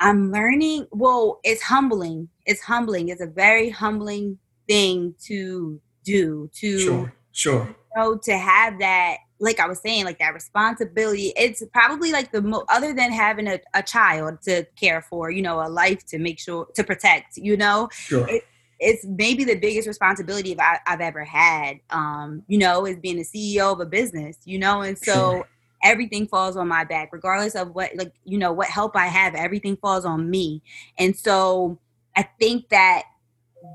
I'm 0.00 0.32
learning, 0.32 0.86
well, 0.90 1.40
it's 1.44 1.62
humbling. 1.62 2.28
It's 2.46 2.60
humbling. 2.60 3.08
It's 3.08 3.20
a 3.20 3.26
very 3.26 3.70
humbling 3.70 4.38
thing 4.68 5.14
to 5.24 5.80
do, 6.04 6.50
to 6.54 6.78
sure, 6.78 7.14
sure. 7.32 7.66
You 7.66 8.02
know, 8.02 8.16
to 8.18 8.36
have 8.36 8.78
that, 8.80 9.18
like 9.40 9.60
I 9.60 9.66
was 9.66 9.80
saying, 9.80 10.04
like 10.04 10.18
that 10.18 10.34
responsibility. 10.34 11.32
It's 11.36 11.62
probably 11.72 12.12
like 12.12 12.32
the 12.32 12.42
most, 12.42 12.64
other 12.68 12.92
than 12.92 13.12
having 13.12 13.46
a, 13.46 13.60
a 13.72 13.82
child 13.82 14.42
to 14.42 14.64
care 14.76 15.02
for, 15.02 15.30
you 15.30 15.42
know, 15.42 15.60
a 15.60 15.68
life 15.68 16.04
to 16.06 16.18
make 16.18 16.38
sure, 16.38 16.66
to 16.74 16.84
protect, 16.84 17.36
you 17.36 17.56
know, 17.56 17.88
sure. 17.92 18.28
It, 18.28 18.44
it's 18.80 19.04
maybe 19.04 19.44
the 19.44 19.54
biggest 19.54 19.86
responsibility 19.86 20.58
I, 20.58 20.78
have 20.86 21.00
ever 21.00 21.24
had. 21.24 21.80
Um, 21.90 22.42
you 22.48 22.58
know, 22.58 22.86
is 22.86 22.98
being 22.98 23.16
the 23.16 23.24
CEO 23.24 23.72
of 23.72 23.80
a 23.80 23.86
business. 23.86 24.38
You 24.44 24.58
know, 24.58 24.82
and 24.82 24.98
so 24.98 25.44
everything 25.82 26.26
falls 26.26 26.56
on 26.56 26.66
my 26.66 26.84
back, 26.84 27.12
regardless 27.12 27.54
of 27.54 27.74
what 27.74 27.94
like 27.96 28.12
you 28.24 28.38
know 28.38 28.52
what 28.52 28.68
help 28.68 28.96
I 28.96 29.06
have. 29.06 29.34
Everything 29.34 29.76
falls 29.76 30.04
on 30.04 30.28
me, 30.28 30.62
and 30.98 31.16
so 31.16 31.78
I 32.16 32.28
think 32.38 32.68
that 32.70 33.04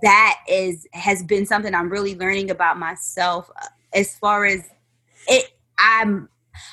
that 0.02 0.40
is 0.50 0.88
has 0.94 1.24
been 1.24 1.46
something 1.46 1.74
I'm 1.74 1.90
really 1.90 2.16
learning 2.16 2.52
about 2.52 2.78
myself. 2.78 3.50
Uh, 3.56 3.68
as 3.94 4.16
far 4.18 4.46
as 4.46 4.70
it, 5.28 5.52
I'm 5.78 6.30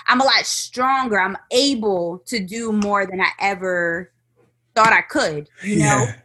I'm 0.08 0.20
a 0.20 0.24
lot 0.24 0.44
stronger. 0.46 1.20
I'm 1.20 1.36
able 1.50 2.22
to 2.26 2.40
do 2.40 2.72
more 2.72 3.06
than 3.06 3.20
I 3.20 3.30
ever 3.40 4.12
thought 4.74 4.92
I 4.92 5.02
could. 5.02 5.48
You 5.62 5.76
yeah. 5.76 6.16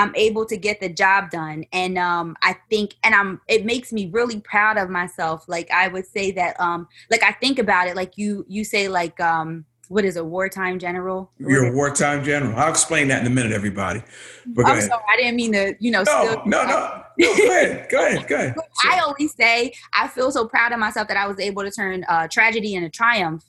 I'm 0.00 0.14
able 0.16 0.46
to 0.46 0.56
get 0.56 0.80
the 0.80 0.88
job 0.88 1.30
done. 1.30 1.64
And 1.72 1.98
um, 1.98 2.34
I 2.42 2.56
think, 2.70 2.96
and 3.04 3.14
I'm, 3.14 3.40
it 3.48 3.66
makes 3.66 3.92
me 3.92 4.08
really 4.10 4.40
proud 4.40 4.78
of 4.78 4.88
myself. 4.88 5.44
Like 5.46 5.70
I 5.70 5.88
would 5.88 6.06
say 6.06 6.30
that, 6.32 6.58
um, 6.58 6.88
like 7.10 7.22
I 7.22 7.32
think 7.32 7.58
about 7.58 7.86
it, 7.86 7.96
like 7.96 8.16
you, 8.16 8.46
you 8.48 8.64
say 8.64 8.88
like, 8.88 9.20
um, 9.20 9.66
what 9.88 10.04
is 10.06 10.16
a 10.16 10.24
wartime 10.24 10.78
general? 10.78 11.32
You're 11.38 11.66
a 11.66 11.72
wartime 11.72 12.24
general. 12.24 12.56
I'll 12.56 12.70
explain 12.70 13.08
that 13.08 13.20
in 13.20 13.26
a 13.26 13.34
minute, 13.34 13.52
everybody. 13.52 14.02
But 14.46 14.66
I'm 14.66 14.80
sorry, 14.80 15.02
I 15.12 15.16
didn't 15.16 15.36
mean 15.36 15.52
to, 15.52 15.74
you 15.80 15.90
know. 15.90 16.04
No, 16.04 16.24
still, 16.24 16.42
no, 16.46 16.62
no, 16.62 17.02
no. 17.18 17.26
Go 17.36 17.48
ahead, 17.48 17.88
go 17.90 18.06
ahead, 18.06 18.28
go 18.28 18.36
ahead. 18.36 18.54
I 18.84 19.00
always 19.00 19.34
say 19.34 19.72
I 19.92 20.06
feel 20.06 20.30
so 20.30 20.46
proud 20.46 20.72
of 20.72 20.78
myself 20.78 21.08
that 21.08 21.16
I 21.16 21.26
was 21.26 21.40
able 21.40 21.64
to 21.64 21.72
turn 21.72 22.04
uh, 22.08 22.28
tragedy 22.28 22.76
into 22.76 22.88
triumph 22.88 23.44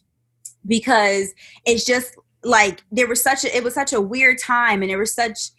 because 0.65 1.31
it's 1.65 1.85
just 1.85 2.15
like 2.43 2.83
there 2.91 3.07
was 3.07 3.21
such 3.21 3.45
a, 3.45 3.55
it 3.55 3.63
was 3.63 3.75
such 3.75 3.93
a 3.93 4.01
weird 4.01 4.39
time 4.39 4.81
and 4.81 4.89
there 4.89 4.97
was 4.97 5.13
such 5.13 5.51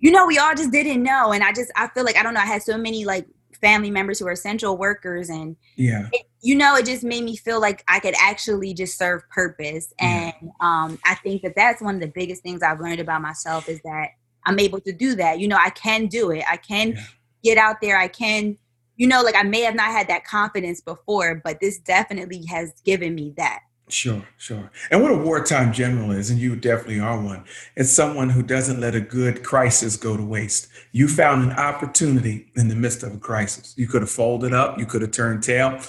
you 0.00 0.10
know, 0.10 0.26
we 0.26 0.38
all 0.38 0.54
just 0.54 0.72
didn't 0.72 1.02
know. 1.02 1.32
And 1.32 1.44
I 1.44 1.52
just, 1.52 1.70
I 1.76 1.88
feel 1.88 2.04
like, 2.04 2.16
I 2.16 2.22
don't 2.22 2.34
know, 2.34 2.40
I 2.40 2.46
had 2.46 2.62
so 2.62 2.76
many 2.76 3.04
like 3.04 3.26
family 3.60 3.90
members 3.90 4.18
who 4.18 4.26
are 4.26 4.32
essential 4.32 4.76
workers 4.76 5.28
and 5.28 5.56
yeah. 5.76 6.08
it, 6.12 6.22
you 6.40 6.54
know 6.54 6.76
it 6.76 6.86
just 6.86 7.04
made 7.04 7.22
me 7.22 7.36
feel 7.36 7.60
like 7.60 7.84
i 7.88 8.00
could 8.00 8.14
actually 8.18 8.72
just 8.72 8.96
serve 8.96 9.22
purpose 9.28 9.92
and 9.98 10.32
um, 10.60 10.98
i 11.04 11.14
think 11.16 11.42
that 11.42 11.52
that's 11.54 11.82
one 11.82 11.94
of 11.94 12.00
the 12.00 12.10
biggest 12.14 12.42
things 12.42 12.62
i've 12.62 12.80
learned 12.80 13.00
about 13.00 13.20
myself 13.20 13.68
is 13.68 13.78
that 13.82 14.08
i'm 14.46 14.58
able 14.58 14.80
to 14.80 14.92
do 14.92 15.14
that. 15.14 15.38
You 15.40 15.48
know 15.48 15.58
i 15.60 15.70
can 15.70 16.06
do 16.06 16.30
it. 16.30 16.42
I 16.50 16.56
can 16.56 16.92
yeah. 16.92 17.04
get 17.44 17.58
out 17.58 17.76
there. 17.82 17.98
I 17.98 18.08
can 18.08 18.56
you 18.96 19.06
know 19.06 19.22
like 19.22 19.34
i 19.34 19.42
may 19.42 19.62
have 19.62 19.74
not 19.74 19.90
had 19.90 20.08
that 20.08 20.24
confidence 20.24 20.80
before 20.80 21.40
but 21.42 21.58
this 21.60 21.78
definitely 21.78 22.44
has 22.46 22.72
given 22.84 23.14
me 23.14 23.32
that 23.36 23.60
Sure, 23.92 24.22
sure. 24.36 24.70
And 24.90 25.02
what 25.02 25.10
a 25.10 25.16
wartime 25.16 25.72
general 25.72 26.12
is, 26.12 26.30
and 26.30 26.38
you 26.38 26.54
definitely 26.56 27.00
are 27.00 27.20
one, 27.20 27.44
it's 27.76 27.90
someone 27.90 28.30
who 28.30 28.42
doesn't 28.42 28.80
let 28.80 28.94
a 28.94 29.00
good 29.00 29.42
crisis 29.42 29.96
go 29.96 30.16
to 30.16 30.22
waste. 30.22 30.68
You 30.92 31.08
found 31.08 31.50
an 31.50 31.58
opportunity 31.58 32.50
in 32.56 32.68
the 32.68 32.76
midst 32.76 33.02
of 33.02 33.14
a 33.14 33.18
crisis. 33.18 33.74
You 33.76 33.86
could 33.88 34.02
have 34.02 34.10
folded 34.10 34.52
up, 34.52 34.78
you 34.78 34.86
could 34.86 35.02
have 35.02 35.10
turned 35.10 35.42
tail. 35.42 35.80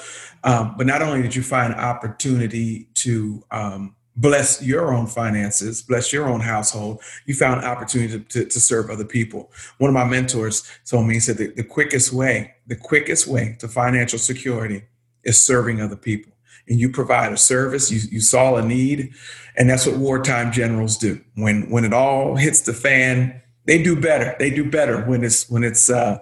Um, 0.44 0.76
but 0.78 0.88
not 0.88 1.02
only 1.02 1.22
did 1.22 1.36
you 1.36 1.44
find 1.44 1.74
an 1.74 1.80
opportunity 1.80 2.88
to 2.96 3.44
um, 3.52 3.96
bless 4.16 4.62
your 4.62 4.94
own 4.94 5.06
finances, 5.08 5.82
bless 5.84 6.12
your 6.12 6.28
own 6.28 6.42
household, 6.42 7.02
you 7.26 7.36
found 7.36 7.62
an 7.62 7.68
opportunity 7.68 8.20
to, 8.20 8.26
to, 8.26 8.46
to 8.46 8.60
serve 8.60 8.90
other 8.90 9.06
people. 9.06 9.52
One 9.78 9.90
of 9.90 9.94
my 9.94 10.06
mentors 10.06 10.70
told 10.86 11.08
me, 11.08 11.16
he 11.16 11.20
said, 11.20 11.38
the, 11.38 11.48
the 11.48 11.64
quickest 11.64 12.12
way, 12.12 12.56
the 12.68 12.76
quickest 12.76 13.28
way 13.28 13.56
to 13.60 13.68
financial 13.68 14.20
security 14.20 14.84
is 15.24 15.42
serving 15.42 15.80
other 15.80 15.96
people 15.96 16.31
and 16.68 16.80
you 16.80 16.90
provide 16.90 17.34
a 17.34 17.38
service. 17.38 17.92
You, 17.92 18.00
you 18.12 18.22
saw 18.22 18.56
a 18.56 18.66
need, 18.66 19.14
and 19.58 19.70
that's 19.70 19.86
what 19.86 19.98
wartime 19.98 20.52
generals 20.52 20.98
do. 20.98 21.20
When 21.36 21.70
when 21.70 21.86
it 21.86 21.94
all 21.94 22.36
hits 22.36 22.62
the 22.62 22.74
fan, 22.74 23.42
they 23.66 23.82
do 23.82 24.00
better. 24.00 24.36
They 24.40 24.50
do 24.50 24.70
better 24.70 25.04
when 25.04 25.24
it's 25.24 25.50
when 25.50 25.64
it's 25.64 25.90
uh, 25.90 26.20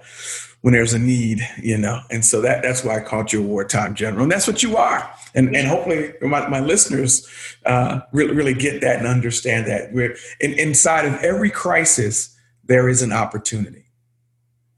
when 0.61 0.73
there's 0.73 0.93
a 0.93 0.99
need, 0.99 1.47
you 1.61 1.77
know. 1.77 2.01
And 2.09 2.25
so 2.25 2.41
that 2.41 2.63
that's 2.63 2.83
why 2.83 2.97
I 2.97 3.01
called 3.01 3.31
you 3.31 3.43
a 3.43 3.47
wartime 3.47 3.95
general, 3.95 4.23
and 4.23 4.31
that's 4.31 4.47
what 4.47 4.63
you 4.63 4.77
are. 4.77 5.09
And 5.35 5.55
and 5.55 5.67
hopefully 5.67 6.13
my, 6.21 6.47
my 6.47 6.59
listeners 6.59 7.27
uh, 7.65 8.01
really 8.11 8.33
really 8.33 8.53
get 8.53 8.81
that 8.81 8.97
and 8.97 9.07
understand 9.07 9.67
that. 9.67 9.93
We're 9.93 10.15
in, 10.39 10.53
inside 10.53 11.05
of 11.05 11.13
every 11.15 11.49
crisis 11.49 12.35
there 12.63 12.89
is 12.89 13.01
an 13.01 13.11
opportunity, 13.11 13.85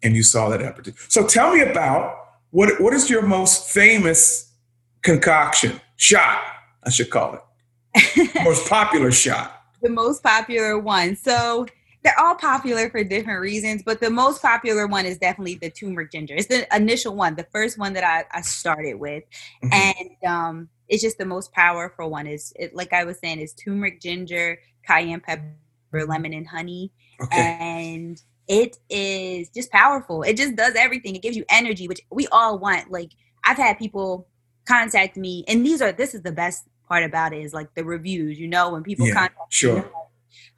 and 0.03 0.15
you 0.15 0.23
saw 0.23 0.49
that 0.49 0.61
opportunity. 0.61 1.01
So 1.07 1.25
tell 1.25 1.53
me 1.53 1.61
about 1.61 2.17
what 2.51 2.79
what 2.79 2.93
is 2.93 3.09
your 3.09 3.21
most 3.21 3.69
famous 3.69 4.50
concoction, 5.01 5.79
shot, 5.95 6.41
I 6.83 6.89
should 6.89 7.09
call 7.09 7.35
it. 7.35 8.43
most 8.43 8.67
popular 8.69 9.11
shot. 9.11 9.63
The 9.81 9.89
most 9.89 10.23
popular 10.23 10.77
one. 10.77 11.15
So 11.15 11.65
they're 12.03 12.19
all 12.19 12.35
popular 12.35 12.89
for 12.89 13.03
different 13.03 13.41
reasons, 13.41 13.83
but 13.83 13.99
the 13.99 14.09
most 14.09 14.41
popular 14.41 14.87
one 14.87 15.05
is 15.05 15.17
definitely 15.17 15.55
the 15.55 15.69
turmeric 15.69 16.11
ginger. 16.11 16.35
It's 16.35 16.47
the 16.47 16.67
initial 16.75 17.15
one, 17.15 17.35
the 17.35 17.47
first 17.51 17.77
one 17.77 17.93
that 17.93 18.03
I, 18.03 18.25
I 18.35 18.41
started 18.41 18.95
with. 18.95 19.23
Mm-hmm. 19.63 19.73
And 19.73 20.31
um, 20.31 20.69
it's 20.87 21.03
just 21.03 21.17
the 21.17 21.25
most 21.25 21.51
powerful 21.53 22.09
one. 22.09 22.27
Is 22.27 22.53
it 22.55 22.75
like 22.75 22.93
I 22.93 23.03
was 23.03 23.19
saying, 23.19 23.39
is 23.39 23.53
turmeric 23.53 24.01
ginger, 24.01 24.59
cayenne 24.87 25.19
pepper, 25.19 25.45
lemon, 25.93 26.33
and 26.33 26.47
honey. 26.47 26.91
Okay. 27.21 27.57
And 27.59 28.21
it 28.47 28.77
is 28.89 29.49
just 29.49 29.71
powerful. 29.71 30.23
It 30.23 30.37
just 30.37 30.55
does 30.55 30.73
everything. 30.75 31.15
It 31.15 31.21
gives 31.21 31.37
you 31.37 31.45
energy, 31.49 31.87
which 31.87 32.01
we 32.11 32.27
all 32.27 32.57
want. 32.57 32.91
Like 32.91 33.11
I've 33.45 33.57
had 33.57 33.77
people 33.77 34.27
contact 34.67 35.17
me 35.17 35.43
and 35.47 35.65
these 35.65 35.81
are 35.81 35.91
this 35.91 36.13
is 36.13 36.21
the 36.21 36.31
best 36.31 36.65
part 36.87 37.03
about 37.03 37.33
it 37.33 37.41
is 37.41 37.53
like 37.53 37.73
the 37.75 37.83
reviews 37.83 38.39
you 38.39 38.47
know 38.47 38.71
when 38.71 38.83
people 38.83 39.07
yeah, 39.07 39.13
contact 39.13 39.53
sure. 39.53 39.77
me, 39.77 39.83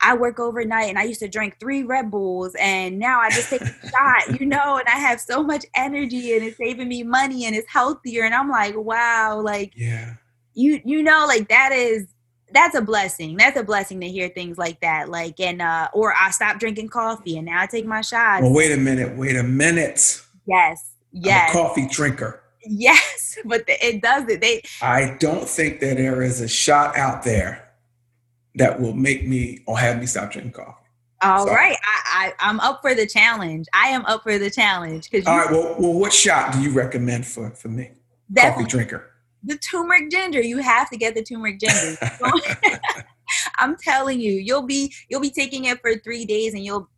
I 0.01 0.15
work 0.15 0.39
overnight 0.39 0.89
and 0.89 0.99
I 0.99 1.03
used 1.03 1.21
to 1.21 1.29
drink 1.29 1.57
three 1.59 1.83
Red 1.83 2.11
Bulls 2.11 2.55
and 2.59 2.99
now 2.99 3.19
I 3.19 3.29
just 3.29 3.49
take 3.49 3.61
a 3.61 3.65
shot, 3.89 4.39
you 4.39 4.45
know, 4.45 4.77
and 4.77 4.87
I 4.87 4.97
have 4.97 5.21
so 5.21 5.41
much 5.41 5.65
energy 5.75 6.33
and 6.33 6.43
it's 6.43 6.57
saving 6.57 6.89
me 6.89 7.03
money 7.03 7.45
and 7.45 7.55
it's 7.55 7.69
healthier. 7.71 8.23
And 8.23 8.33
I'm 8.33 8.49
like, 8.49 8.75
wow, 8.75 9.39
like, 9.41 9.71
yeah, 9.75 10.15
you, 10.53 10.81
you 10.83 11.01
know, 11.01 11.25
like 11.27 11.47
that 11.47 11.71
is, 11.71 12.07
that's 12.51 12.75
a 12.75 12.81
blessing. 12.81 13.37
That's 13.37 13.57
a 13.57 13.63
blessing 13.63 14.01
to 14.01 14.09
hear 14.09 14.27
things 14.29 14.57
like 14.57 14.81
that. 14.81 15.09
Like, 15.09 15.39
and, 15.39 15.61
uh, 15.61 15.87
or 15.93 16.13
I 16.13 16.31
stopped 16.31 16.59
drinking 16.59 16.89
coffee 16.89 17.37
and 17.37 17.45
now 17.45 17.61
I 17.61 17.65
take 17.65 17.85
my 17.85 18.01
shots. 18.01 18.43
Well, 18.43 18.53
wait 18.53 18.71
a 18.73 18.77
minute. 18.77 19.17
Wait 19.17 19.37
a 19.37 19.43
minute. 19.43 20.21
Yes. 20.45 20.91
Yes. 21.13 21.55
I'm 21.55 21.61
a 21.61 21.63
coffee 21.63 21.87
drinker. 21.87 22.42
Yes, 22.65 23.37
but 23.45 23.63
it 23.67 24.01
does 24.01 24.27
it. 24.29 24.41
They. 24.41 24.63
I 24.81 25.15
don't 25.19 25.47
think 25.47 25.79
that 25.79 25.97
there 25.97 26.21
is 26.21 26.41
a 26.41 26.47
shot 26.47 26.97
out 26.97 27.23
there 27.23 27.73
that 28.55 28.79
will 28.79 28.93
make 28.93 29.27
me 29.27 29.63
or 29.65 29.77
have 29.77 29.99
me 29.99 30.05
stop 30.05 30.31
drinking 30.31 30.53
coffee. 30.53 30.77
All 31.21 31.47
so, 31.47 31.53
right, 31.53 31.77
I, 31.83 32.33
I 32.39 32.49
am 32.49 32.59
up 32.59 32.81
for 32.81 32.93
the 32.93 33.07
challenge. 33.07 33.67
I 33.73 33.87
am 33.87 34.05
up 34.05 34.23
for 34.23 34.37
the 34.37 34.49
challenge 34.49 35.09
because. 35.09 35.25
All 35.25 35.37
right, 35.37 35.49
well, 35.51 35.75
well, 35.79 35.93
what 35.93 36.11
shot 36.11 36.53
do 36.53 36.61
you 36.61 36.71
recommend 36.71 37.25
for 37.25 37.49
for 37.51 37.69
me? 37.69 37.91
Coffee 38.37 38.65
drinker. 38.65 39.09
The 39.43 39.57
turmeric 39.57 40.09
ginger. 40.09 40.41
You 40.41 40.59
have 40.59 40.89
to 40.89 40.97
get 40.97 41.15
the 41.15 41.23
turmeric 41.23 41.59
ginger. 41.59 41.97
I'm 43.59 43.77
telling 43.77 44.19
you, 44.19 44.33
you'll 44.33 44.67
be 44.67 44.93
you'll 45.09 45.21
be 45.21 45.29
taking 45.29 45.65
it 45.65 45.79
for 45.81 45.95
three 45.95 46.25
days, 46.25 46.53
and 46.53 46.63
you'll 46.63 46.89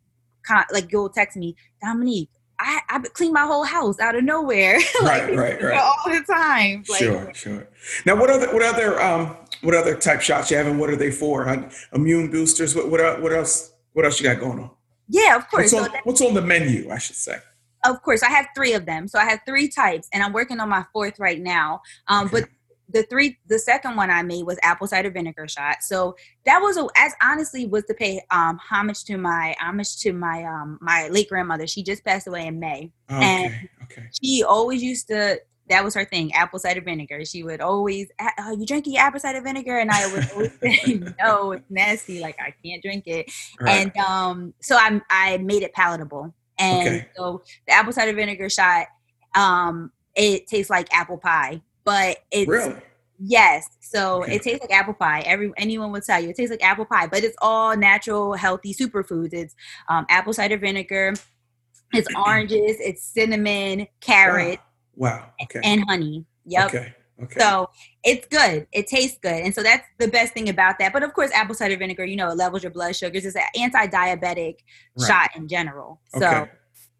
like 0.72 0.90
you'll 0.92 1.08
text 1.08 1.36
me, 1.36 1.56
Dominique. 1.82 2.30
I, 2.58 2.80
I 2.88 2.98
clean 3.00 3.32
my 3.32 3.42
whole 3.42 3.64
house 3.64 3.98
out 4.00 4.14
of 4.14 4.24
nowhere. 4.24 4.78
like, 5.02 5.22
right, 5.28 5.36
right, 5.36 5.62
right. 5.62 5.80
All 5.80 5.96
the 6.06 6.24
time. 6.24 6.84
Like, 6.88 6.98
sure, 6.98 7.32
sure. 7.34 7.68
Now, 8.04 8.16
what 8.16 8.30
other 8.30 8.52
what 8.52 8.62
other 8.62 9.00
um 9.00 9.36
what 9.62 9.74
other 9.74 9.96
type 9.96 10.20
shots 10.20 10.50
you 10.50 10.56
have, 10.56 10.66
and 10.66 10.78
what 10.78 10.90
are 10.90 10.96
they 10.96 11.10
for? 11.10 11.46
Immune 11.92 12.30
boosters. 12.30 12.74
What 12.74 12.90
what 12.90 13.22
what 13.22 13.32
else? 13.32 13.72
What 13.92 14.04
else 14.04 14.20
you 14.20 14.24
got 14.24 14.40
going 14.40 14.60
on? 14.60 14.70
Yeah, 15.08 15.36
of 15.36 15.48
course. 15.48 15.72
What's 15.72 15.86
on, 15.88 15.92
so 15.92 16.00
what's 16.04 16.20
on 16.20 16.34
the 16.34 16.42
menu? 16.42 16.90
I 16.90 16.98
should 16.98 17.16
say. 17.16 17.38
Of 17.84 18.02
course, 18.02 18.22
I 18.22 18.30
have 18.30 18.48
three 18.54 18.72
of 18.72 18.84
them. 18.84 19.06
So 19.06 19.18
I 19.18 19.24
have 19.24 19.40
three 19.46 19.68
types, 19.68 20.08
and 20.12 20.22
I'm 20.22 20.32
working 20.32 20.58
on 20.60 20.68
my 20.68 20.84
fourth 20.92 21.18
right 21.18 21.40
now. 21.40 21.82
Um, 22.08 22.26
okay. 22.26 22.40
But 22.40 22.48
the 22.88 23.02
three 23.04 23.38
the 23.48 23.58
second 23.58 23.96
one 23.96 24.10
i 24.10 24.22
made 24.22 24.44
was 24.44 24.58
apple 24.62 24.86
cider 24.86 25.10
vinegar 25.10 25.48
shot. 25.48 25.82
So 25.82 26.16
that 26.44 26.58
was 26.60 26.76
a, 26.76 26.86
as 26.96 27.12
honestly 27.22 27.66
was 27.66 27.84
to 27.84 27.94
pay 27.94 28.22
um 28.30 28.58
homage 28.58 29.04
to 29.04 29.16
my 29.16 29.54
homage 29.60 29.96
to 29.98 30.12
my 30.12 30.44
um 30.44 30.78
my 30.80 31.08
late 31.08 31.28
grandmother. 31.28 31.66
She 31.66 31.82
just 31.82 32.04
passed 32.04 32.26
away 32.26 32.46
in 32.46 32.60
may. 32.60 32.92
Okay, 33.10 33.24
and 33.24 33.68
okay. 33.84 34.08
she 34.22 34.44
always 34.44 34.82
used 34.82 35.08
to 35.08 35.40
that 35.68 35.82
was 35.82 35.94
her 35.94 36.04
thing 36.04 36.32
apple 36.32 36.58
cider 36.58 36.80
vinegar. 36.80 37.24
She 37.24 37.42
would 37.42 37.60
always 37.60 38.08
oh, 38.38 38.56
you 38.56 38.66
drinking 38.66 38.98
apple 38.98 39.20
cider 39.20 39.40
vinegar? 39.40 39.78
And 39.78 39.90
i 39.90 40.12
would 40.12 40.30
always 40.32 40.52
say 40.62 41.00
no 41.20 41.52
it's 41.52 41.70
nasty 41.70 42.20
like 42.20 42.36
i 42.40 42.54
can't 42.64 42.82
drink 42.82 43.04
it. 43.06 43.30
Right. 43.60 43.86
and 43.86 43.96
um 43.96 44.54
so 44.60 44.76
i 44.76 45.00
i 45.10 45.38
made 45.38 45.62
it 45.62 45.72
palatable. 45.72 46.34
And 46.58 46.88
okay. 46.88 47.08
so 47.16 47.42
the 47.66 47.72
apple 47.72 47.92
cider 47.92 48.14
vinegar 48.14 48.48
shot 48.48 48.86
um 49.34 49.90
it 50.14 50.46
tastes 50.46 50.70
like 50.70 50.92
apple 50.94 51.18
pie 51.18 51.60
but 51.86 52.18
it's 52.30 52.48
really? 52.48 52.76
yes. 53.18 53.70
So 53.80 54.24
okay. 54.24 54.34
it 54.34 54.42
tastes 54.42 54.60
like 54.60 54.72
apple 54.72 54.92
pie. 54.92 55.20
Every 55.20 55.50
anyone 55.56 55.92
would 55.92 56.02
tell 56.02 56.20
you 56.20 56.28
it 56.30 56.36
tastes 56.36 56.50
like 56.50 56.62
apple 56.62 56.84
pie, 56.84 57.06
but 57.06 57.24
it's 57.24 57.36
all 57.40 57.74
natural, 57.74 58.34
healthy 58.34 58.74
superfoods. 58.74 59.32
It's 59.32 59.54
um, 59.88 60.04
apple 60.10 60.34
cider 60.34 60.58
vinegar, 60.58 61.14
it's 61.94 62.08
oranges, 62.26 62.76
it's 62.80 63.02
cinnamon, 63.02 63.86
carrot, 64.00 64.58
wow, 64.96 65.10
wow. 65.10 65.32
okay, 65.42 65.60
and 65.64 65.82
honey. 65.88 66.26
Yep. 66.44 66.66
Okay. 66.66 66.94
Okay. 67.22 67.40
So 67.40 67.70
it's 68.04 68.26
good. 68.26 68.66
It 68.72 68.88
tastes 68.88 69.18
good. 69.22 69.42
And 69.42 69.54
so 69.54 69.62
that's 69.62 69.86
the 69.98 70.08
best 70.08 70.34
thing 70.34 70.50
about 70.50 70.78
that. 70.80 70.92
But 70.92 71.02
of 71.02 71.14
course, 71.14 71.30
apple 71.32 71.54
cider 71.54 71.76
vinegar, 71.78 72.04
you 72.04 72.14
know, 72.14 72.28
it 72.28 72.36
levels 72.36 72.62
your 72.62 72.72
blood 72.72 72.94
sugars. 72.94 73.24
It's 73.24 73.36
an 73.36 73.42
anti-diabetic 73.58 74.56
right. 74.98 75.06
shot 75.06 75.30
in 75.34 75.48
general. 75.48 75.98
So 76.08 76.26
okay. 76.26 76.50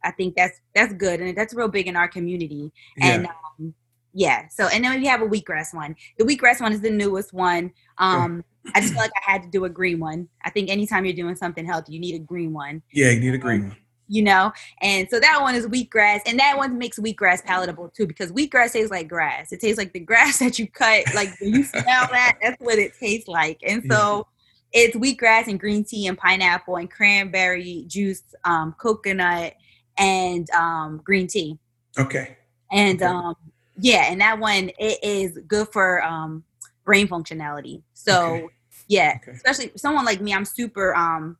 I 0.04 0.12
think 0.12 0.34
that's 0.34 0.58
that's 0.74 0.94
good. 0.94 1.20
And 1.20 1.36
that's 1.36 1.52
real 1.52 1.68
big 1.68 1.86
in 1.86 1.96
our 1.96 2.08
community. 2.08 2.72
Yeah. 2.96 3.06
And 3.06 3.26
um, 3.26 3.74
yeah. 4.16 4.48
So 4.48 4.66
and 4.68 4.82
then 4.82 4.98
we 4.98 5.06
have 5.06 5.20
a 5.20 5.26
wheatgrass 5.26 5.74
one. 5.74 5.94
The 6.18 6.24
wheatgrass 6.24 6.58
one 6.60 6.72
is 6.72 6.80
the 6.80 6.90
newest 6.90 7.34
one. 7.34 7.70
Um, 7.98 8.42
I 8.74 8.80
just 8.80 8.94
feel 8.94 9.02
like 9.02 9.12
I 9.14 9.30
had 9.30 9.42
to 9.42 9.50
do 9.50 9.66
a 9.66 9.68
green 9.68 10.00
one. 10.00 10.26
I 10.42 10.48
think 10.48 10.70
anytime 10.70 11.04
you're 11.04 11.14
doing 11.14 11.36
something 11.36 11.66
healthy, 11.66 11.92
you 11.92 12.00
need 12.00 12.14
a 12.14 12.18
green 12.18 12.54
one. 12.54 12.82
Yeah, 12.92 13.10
you 13.10 13.20
need 13.20 13.34
a 13.34 13.38
green 13.38 13.68
one. 13.68 13.76
You 14.08 14.22
know, 14.22 14.52
and 14.80 15.06
so 15.10 15.20
that 15.20 15.42
one 15.42 15.54
is 15.54 15.66
wheatgrass, 15.66 16.20
and 16.24 16.38
that 16.38 16.56
one 16.56 16.78
makes 16.78 16.98
wheatgrass 16.98 17.44
palatable 17.44 17.90
too 17.90 18.06
because 18.06 18.32
wheatgrass 18.32 18.72
tastes 18.72 18.90
like 18.90 19.06
grass. 19.06 19.52
It 19.52 19.60
tastes 19.60 19.76
like 19.76 19.92
the 19.92 20.00
grass 20.00 20.38
that 20.40 20.58
you 20.58 20.66
cut. 20.66 21.04
Like 21.14 21.38
when 21.38 21.52
you 21.52 21.64
smell 21.64 21.82
that, 21.84 22.38
that's 22.40 22.58
what 22.58 22.78
it 22.78 22.92
tastes 22.98 23.28
like. 23.28 23.58
And 23.68 23.84
so 23.90 24.26
yeah. 24.72 24.84
it's 24.84 24.96
wheatgrass 24.96 25.48
and 25.48 25.60
green 25.60 25.84
tea 25.84 26.06
and 26.06 26.16
pineapple 26.16 26.76
and 26.76 26.90
cranberry 26.90 27.84
juice, 27.86 28.22
um, 28.44 28.74
coconut, 28.78 29.52
and 29.98 30.48
um, 30.52 31.02
green 31.04 31.26
tea. 31.26 31.58
Okay. 31.98 32.38
And 32.72 33.02
okay. 33.02 33.12
um, 33.12 33.34
yeah, 33.78 34.10
and 34.10 34.20
that 34.20 34.38
one 34.38 34.70
it 34.78 34.98
is 35.02 35.38
good 35.46 35.68
for 35.72 36.02
um, 36.02 36.44
brain 36.86 37.08
functionality. 37.08 37.82
So 37.92 38.34
okay. 38.34 38.46
yeah, 38.88 39.18
okay. 39.20 39.32
especially 39.32 39.72
someone 39.76 40.06
like 40.06 40.22
me, 40.22 40.32
I'm 40.32 40.46
super 40.46 40.94
um 40.94 41.36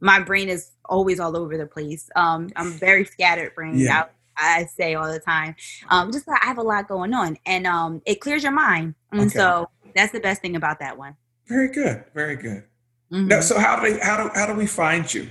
my 0.00 0.20
brain 0.20 0.48
is 0.48 0.72
always 0.84 1.18
all 1.18 1.36
over 1.36 1.56
the 1.56 1.66
place. 1.66 2.08
Um 2.14 2.50
I'm 2.54 2.72
very 2.72 3.04
scattered 3.04 3.54
brain. 3.56 3.78
Yeah. 3.78 4.04
I, 4.36 4.60
I 4.60 4.64
say 4.66 4.94
all 4.94 5.10
the 5.10 5.18
time. 5.18 5.56
Um 5.88 6.12
just 6.12 6.28
I 6.28 6.38
have 6.42 6.58
a 6.58 6.62
lot 6.62 6.86
going 6.86 7.14
on 7.14 7.38
and 7.46 7.66
um 7.66 8.02
it 8.04 8.20
clears 8.20 8.44
your 8.44 8.52
mind. 8.52 8.94
And 9.10 9.22
okay. 9.22 9.30
so 9.30 9.68
that's 9.96 10.12
the 10.12 10.20
best 10.20 10.42
thing 10.42 10.54
about 10.54 10.78
that 10.80 10.96
one. 10.96 11.16
Very 11.48 11.68
good. 11.68 12.04
Very 12.14 12.36
good. 12.36 12.64
Mm-hmm. 13.12 13.28
Now, 13.28 13.40
so 13.40 13.58
how 13.58 13.80
do 13.80 13.92
they, 13.92 13.98
how 14.00 14.22
do 14.22 14.30
how 14.34 14.46
do 14.46 14.54
we 14.54 14.66
find 14.66 15.12
you? 15.12 15.28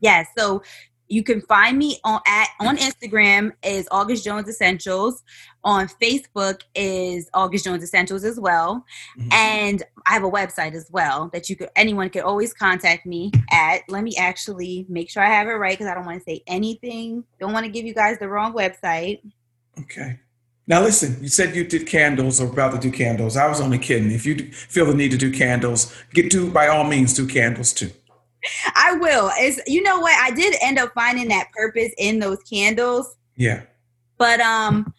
Yeah, 0.00 0.24
so 0.36 0.62
you 1.10 1.24
can 1.24 1.40
find 1.42 1.76
me 1.76 1.98
on 2.04 2.20
at 2.26 2.48
on 2.60 2.76
Instagram 2.76 3.52
is 3.64 3.86
August 3.90 4.24
Jones 4.24 4.48
Essentials. 4.48 5.22
On 5.64 5.88
Facebook 6.00 6.62
is 6.74 7.28
August 7.34 7.64
Jones 7.64 7.82
Essentials 7.82 8.24
as 8.24 8.38
well. 8.40 8.84
Mm-hmm. 9.18 9.28
And 9.32 9.82
I 10.06 10.14
have 10.14 10.22
a 10.22 10.30
website 10.30 10.72
as 10.72 10.88
well 10.90 11.28
that 11.32 11.50
you 11.50 11.56
could 11.56 11.68
anyone 11.74 12.08
could 12.10 12.22
always 12.22 12.54
contact 12.54 13.06
me 13.06 13.32
at. 13.50 13.80
Let 13.88 14.04
me 14.04 14.14
actually 14.16 14.86
make 14.88 15.10
sure 15.10 15.22
I 15.22 15.28
have 15.28 15.48
it 15.48 15.52
right 15.52 15.76
because 15.76 15.90
I 15.90 15.94
don't 15.94 16.06
want 16.06 16.18
to 16.18 16.24
say 16.24 16.42
anything. 16.46 17.24
Don't 17.40 17.52
want 17.52 17.66
to 17.66 17.72
give 17.72 17.84
you 17.84 17.92
guys 17.92 18.18
the 18.18 18.28
wrong 18.28 18.54
website. 18.54 19.20
Okay. 19.80 20.20
Now 20.68 20.80
listen, 20.80 21.20
you 21.20 21.28
said 21.28 21.56
you 21.56 21.64
did 21.64 21.88
candles 21.88 22.40
or 22.40 22.46
about 22.46 22.72
to 22.72 22.78
do 22.78 22.92
candles. 22.92 23.36
I 23.36 23.48
was 23.48 23.60
only 23.60 23.78
kidding. 23.78 24.12
If 24.12 24.24
you 24.24 24.36
feel 24.52 24.86
the 24.86 24.94
need 24.94 25.10
to 25.10 25.18
do 25.18 25.32
candles, 25.32 25.92
get 26.14 26.30
do 26.30 26.52
by 26.52 26.68
all 26.68 26.84
means 26.84 27.14
do 27.14 27.26
candles 27.26 27.72
too. 27.72 27.90
I 28.90 28.94
will. 28.94 29.30
It's 29.36 29.60
you 29.68 29.82
know 29.82 30.00
what? 30.00 30.16
I 30.20 30.34
did 30.34 30.54
end 30.60 30.78
up 30.78 30.92
finding 30.94 31.28
that 31.28 31.50
purpose 31.52 31.92
in 31.98 32.18
those 32.18 32.38
candles. 32.42 33.16
Yeah. 33.36 33.62
But 34.18 34.40
um 34.40 34.92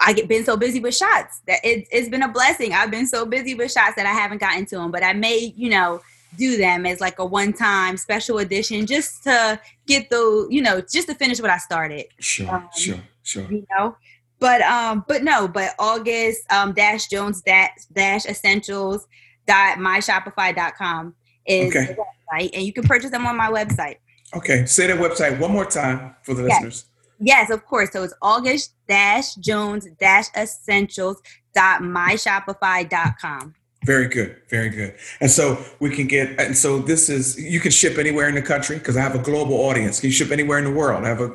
I 0.00 0.12
get 0.12 0.28
been 0.28 0.44
so 0.44 0.56
busy 0.56 0.80
with 0.80 0.96
shots 0.96 1.42
that 1.46 1.60
it, 1.62 1.86
it's 1.92 2.08
been 2.08 2.22
a 2.22 2.28
blessing. 2.28 2.72
I've 2.72 2.90
been 2.90 3.06
so 3.06 3.26
busy 3.26 3.54
with 3.54 3.70
shots 3.70 3.94
that 3.96 4.06
I 4.06 4.12
haven't 4.12 4.38
gotten 4.38 4.66
to 4.66 4.76
them, 4.76 4.90
but 4.90 5.04
I 5.04 5.12
may, 5.12 5.52
you 5.56 5.68
know, 5.68 6.00
do 6.38 6.56
them 6.56 6.86
as 6.86 7.00
like 7.00 7.18
a 7.18 7.24
one-time 7.24 7.98
special 7.98 8.38
edition 8.38 8.86
just 8.86 9.22
to 9.24 9.60
get 9.86 10.08
the, 10.08 10.48
you 10.50 10.62
know, 10.62 10.80
just 10.80 11.08
to 11.08 11.14
finish 11.14 11.40
what 11.40 11.50
I 11.50 11.58
started. 11.58 12.06
Sure, 12.18 12.52
um, 12.52 12.68
sure, 12.74 13.00
sure. 13.22 13.46
You 13.50 13.66
know, 13.76 13.96
but 14.40 14.62
um, 14.62 15.04
but 15.06 15.22
no, 15.22 15.46
but 15.46 15.74
August 15.78 16.50
um 16.50 16.72
dash 16.72 17.08
Jones 17.08 17.42
dash 17.42 17.84
dash 17.92 18.24
essentials 18.24 19.06
dot 19.46 19.76
myshopify.com 19.76 21.14
is 21.46 21.74
okay. 21.74 21.96
website, 21.96 22.50
and 22.54 22.62
you 22.62 22.72
can 22.72 22.84
purchase 22.84 23.10
them 23.10 23.26
on 23.26 23.36
my 23.36 23.50
website. 23.50 23.96
Okay, 24.34 24.64
say 24.66 24.86
that 24.86 24.98
website 24.98 25.38
one 25.38 25.52
more 25.52 25.66
time 25.66 26.14
for 26.22 26.34
the 26.34 26.42
yes. 26.44 26.62
listeners. 26.62 26.84
Yes, 27.20 27.50
of 27.50 27.64
course. 27.64 27.92
So 27.92 28.02
it's 28.02 28.14
August 28.20 28.74
dash 28.88 29.34
Jones 29.36 29.86
dash 30.00 30.26
Essentials 30.36 31.20
dot 31.54 31.82
myshopify.com. 31.82 33.54
Very 33.84 34.08
good, 34.08 34.36
very 34.48 34.70
good. 34.70 34.94
And 35.20 35.30
so 35.30 35.62
we 35.80 35.90
can 35.90 36.06
get, 36.06 36.38
and 36.40 36.56
so 36.56 36.78
this 36.78 37.08
is, 37.08 37.38
you 37.40 37.58
can 37.58 37.72
ship 37.72 37.98
anywhere 37.98 38.28
in 38.28 38.36
the 38.36 38.42
country 38.42 38.78
because 38.78 38.96
I 38.96 39.00
have 39.00 39.16
a 39.16 39.18
global 39.18 39.56
audience. 39.56 39.98
Can 39.98 40.08
you 40.08 40.14
ship 40.14 40.30
anywhere 40.30 40.58
in 40.58 40.64
the 40.64 40.70
world? 40.70 41.04
I 41.04 41.08
have 41.08 41.20
a, 41.20 41.34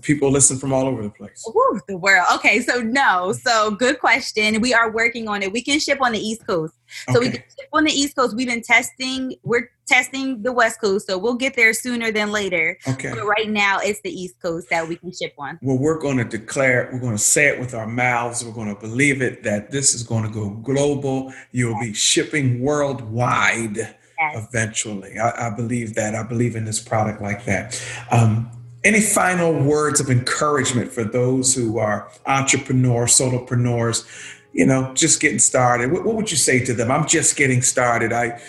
people 0.00 0.30
listen 0.30 0.58
from 0.58 0.72
all 0.72 0.86
over 0.86 1.02
the 1.02 1.10
place. 1.10 1.44
Ooh, 1.48 1.80
the 1.86 1.96
world. 1.96 2.26
Okay, 2.34 2.60
so 2.60 2.80
no. 2.80 3.32
So 3.32 3.72
good 3.72 4.00
question. 4.00 4.60
We 4.60 4.72
are 4.72 4.90
working 4.90 5.28
on 5.28 5.42
it. 5.42 5.52
We 5.52 5.62
can 5.62 5.78
ship 5.78 5.98
on 6.00 6.12
the 6.12 6.18
East 6.18 6.46
Coast. 6.46 6.74
So 7.10 7.18
okay. 7.18 7.26
we 7.26 7.32
can 7.32 7.42
ship 7.42 7.68
on 7.72 7.84
the 7.84 7.92
East 7.92 8.16
Coast. 8.16 8.36
We've 8.36 8.48
been 8.48 8.62
testing. 8.62 9.34
We're 9.42 9.70
testing 9.86 10.42
the 10.42 10.52
West 10.52 10.80
Coast, 10.80 11.06
so 11.06 11.18
we'll 11.18 11.34
get 11.34 11.54
there 11.54 11.72
sooner 11.74 12.10
than 12.10 12.32
later. 12.32 12.78
Okay. 12.88 13.10
But 13.10 13.24
right 13.24 13.48
now, 13.48 13.78
it's 13.80 14.00
the 14.02 14.10
East 14.10 14.40
Coast 14.40 14.70
that 14.70 14.86
we 14.88 14.96
can 14.96 15.12
ship 15.12 15.34
on. 15.38 15.58
Well, 15.62 15.78
we're 15.78 15.98
going 15.98 16.16
to 16.18 16.24
declare. 16.24 16.88
We're 16.92 17.00
going 17.00 17.16
to 17.16 17.22
say 17.22 17.48
it 17.48 17.60
with 17.60 17.74
our 17.74 17.86
mouths. 17.86 18.44
We're 18.44 18.52
going 18.52 18.74
to 18.74 18.80
believe 18.80 19.20
it 19.20 19.42
that 19.42 19.70
this 19.70 19.94
is 19.94 20.02
going 20.02 20.24
to 20.24 20.30
go 20.30 20.50
global. 20.50 21.32
You'll 21.50 21.72
yes. 21.72 21.86
be 21.86 21.94
shipping 21.94 22.60
worldwide. 22.60 23.76
Yes. 23.76 24.46
Eventually, 24.48 25.18
I, 25.18 25.48
I, 25.48 25.50
believe 25.50 25.94
that. 25.94 26.14
I 26.14 26.22
believe 26.22 26.54
in 26.54 26.64
this 26.64 26.78
product 26.78 27.20
like 27.20 27.44
that. 27.46 27.82
Um, 28.12 28.61
any 28.84 29.00
final 29.00 29.52
words 29.52 30.00
of 30.00 30.10
encouragement 30.10 30.92
for 30.92 31.04
those 31.04 31.54
who 31.54 31.78
are 31.78 32.10
entrepreneurs, 32.26 33.12
solopreneurs, 33.12 34.06
you 34.52 34.66
know, 34.66 34.92
just 34.94 35.20
getting 35.20 35.38
started? 35.38 35.92
What, 35.92 36.04
what, 36.04 36.16
would 36.16 36.30
you 36.30 36.36
say 36.36 36.64
to 36.64 36.74
them? 36.74 36.90
I'm 36.90 37.06
just 37.06 37.36
getting 37.36 37.62
started. 37.62 38.12
I, 38.12 38.40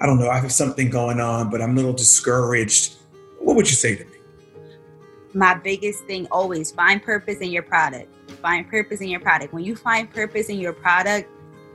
I 0.00 0.06
don't 0.06 0.18
know, 0.18 0.28
I 0.28 0.38
have 0.38 0.52
something 0.52 0.90
going 0.90 1.20
on, 1.20 1.50
but 1.50 1.62
I'm 1.62 1.72
a 1.72 1.74
little 1.74 1.92
discouraged, 1.92 2.94
what 3.40 3.56
would 3.56 3.68
you 3.68 3.76
say 3.76 3.96
to 3.96 4.04
me? 4.04 4.10
My 5.34 5.54
biggest 5.54 6.04
thing 6.04 6.26
always 6.30 6.70
find 6.70 7.02
purpose 7.02 7.38
in 7.38 7.50
your 7.50 7.62
product. 7.62 8.12
Find 8.42 8.68
purpose 8.68 9.00
in 9.00 9.08
your 9.08 9.20
product. 9.20 9.52
When 9.52 9.64
you 9.64 9.74
find 9.74 10.10
purpose 10.10 10.48
in 10.48 10.58
your 10.58 10.72
product, 10.72 11.28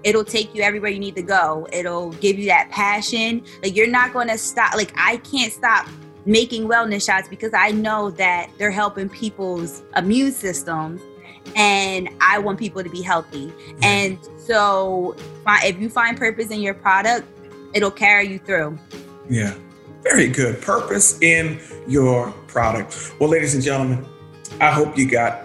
it'll 0.03 0.23
take 0.23 0.53
you 0.53 0.61
everywhere 0.61 0.91
you 0.91 0.99
need 0.99 1.15
to 1.15 1.21
go. 1.21 1.67
It'll 1.71 2.11
give 2.13 2.37
you 2.37 2.45
that 2.47 2.69
passion. 2.71 3.43
Like 3.61 3.75
you're 3.75 3.87
not 3.87 4.13
going 4.13 4.27
to 4.27 4.37
stop. 4.37 4.75
Like 4.75 4.93
I 4.95 5.17
can't 5.17 5.51
stop 5.51 5.87
making 6.25 6.67
wellness 6.67 7.05
shots 7.05 7.27
because 7.27 7.53
I 7.53 7.71
know 7.71 8.09
that 8.11 8.49
they're 8.57 8.71
helping 8.71 9.09
people's 9.09 9.83
immune 9.95 10.31
systems 10.31 11.01
and 11.55 12.09
I 12.21 12.39
want 12.39 12.59
people 12.59 12.83
to 12.83 12.89
be 12.89 13.01
healthy. 13.01 13.51
And 13.81 14.17
so 14.37 15.15
if 15.47 15.79
you 15.79 15.89
find 15.89 16.17
purpose 16.17 16.49
in 16.49 16.61
your 16.61 16.73
product, 16.73 17.27
it'll 17.73 17.91
carry 17.91 18.27
you 18.27 18.39
through. 18.39 18.77
Yeah. 19.29 19.53
Very 20.03 20.27
good. 20.27 20.61
Purpose 20.61 21.21
in 21.21 21.59
your 21.87 22.31
product. 22.47 23.13
Well, 23.19 23.29
ladies 23.29 23.53
and 23.55 23.63
gentlemen, 23.63 24.05
I 24.59 24.71
hope 24.71 24.97
you 24.97 25.09
got 25.09 25.43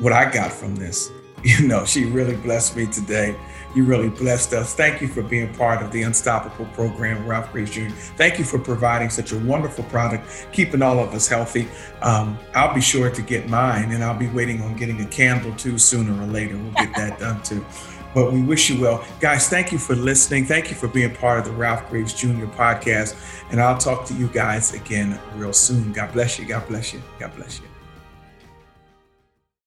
what 0.00 0.12
I 0.12 0.30
got 0.30 0.52
from 0.52 0.76
this. 0.76 1.10
You 1.42 1.66
know, 1.66 1.86
she 1.86 2.04
really 2.04 2.36
blessed 2.36 2.76
me 2.76 2.84
today. 2.84 3.34
You 3.74 3.84
really 3.84 4.08
blessed 4.08 4.52
us. 4.52 4.74
Thank 4.74 5.00
you 5.00 5.06
for 5.06 5.22
being 5.22 5.52
part 5.54 5.82
of 5.82 5.92
the 5.92 6.02
Unstoppable 6.02 6.66
program, 6.66 7.24
Ralph 7.26 7.52
Graves 7.52 7.70
Jr. 7.70 7.88
Thank 8.16 8.38
you 8.38 8.44
for 8.44 8.58
providing 8.58 9.10
such 9.10 9.32
a 9.32 9.38
wonderful 9.38 9.84
product, 9.84 10.48
keeping 10.52 10.82
all 10.82 10.98
of 10.98 11.14
us 11.14 11.28
healthy. 11.28 11.68
Um, 12.02 12.38
I'll 12.54 12.74
be 12.74 12.80
sure 12.80 13.10
to 13.10 13.22
get 13.22 13.48
mine, 13.48 13.92
and 13.92 14.02
I'll 14.02 14.18
be 14.18 14.28
waiting 14.28 14.60
on 14.62 14.74
getting 14.76 15.00
a 15.00 15.06
candle 15.06 15.54
too 15.54 15.78
sooner 15.78 16.12
or 16.20 16.26
later. 16.26 16.56
We'll 16.56 16.72
get 16.72 16.94
that 16.96 17.20
done 17.20 17.42
too. 17.42 17.64
But 18.12 18.32
we 18.32 18.42
wish 18.42 18.68
you 18.68 18.80
well. 18.80 19.04
Guys, 19.20 19.48
thank 19.48 19.70
you 19.70 19.78
for 19.78 19.94
listening. 19.94 20.44
Thank 20.44 20.70
you 20.70 20.76
for 20.76 20.88
being 20.88 21.14
part 21.14 21.38
of 21.38 21.44
the 21.44 21.52
Ralph 21.52 21.88
Graves 21.88 22.12
Jr. 22.12 22.46
podcast. 22.46 23.14
And 23.50 23.60
I'll 23.60 23.78
talk 23.78 24.04
to 24.06 24.14
you 24.14 24.26
guys 24.28 24.74
again 24.74 25.18
real 25.36 25.52
soon. 25.52 25.92
God 25.92 26.12
bless 26.12 26.38
you. 26.38 26.44
God 26.44 26.66
bless 26.66 26.92
you. 26.92 27.00
God 27.20 27.34
bless 27.36 27.60
you. 27.60 27.69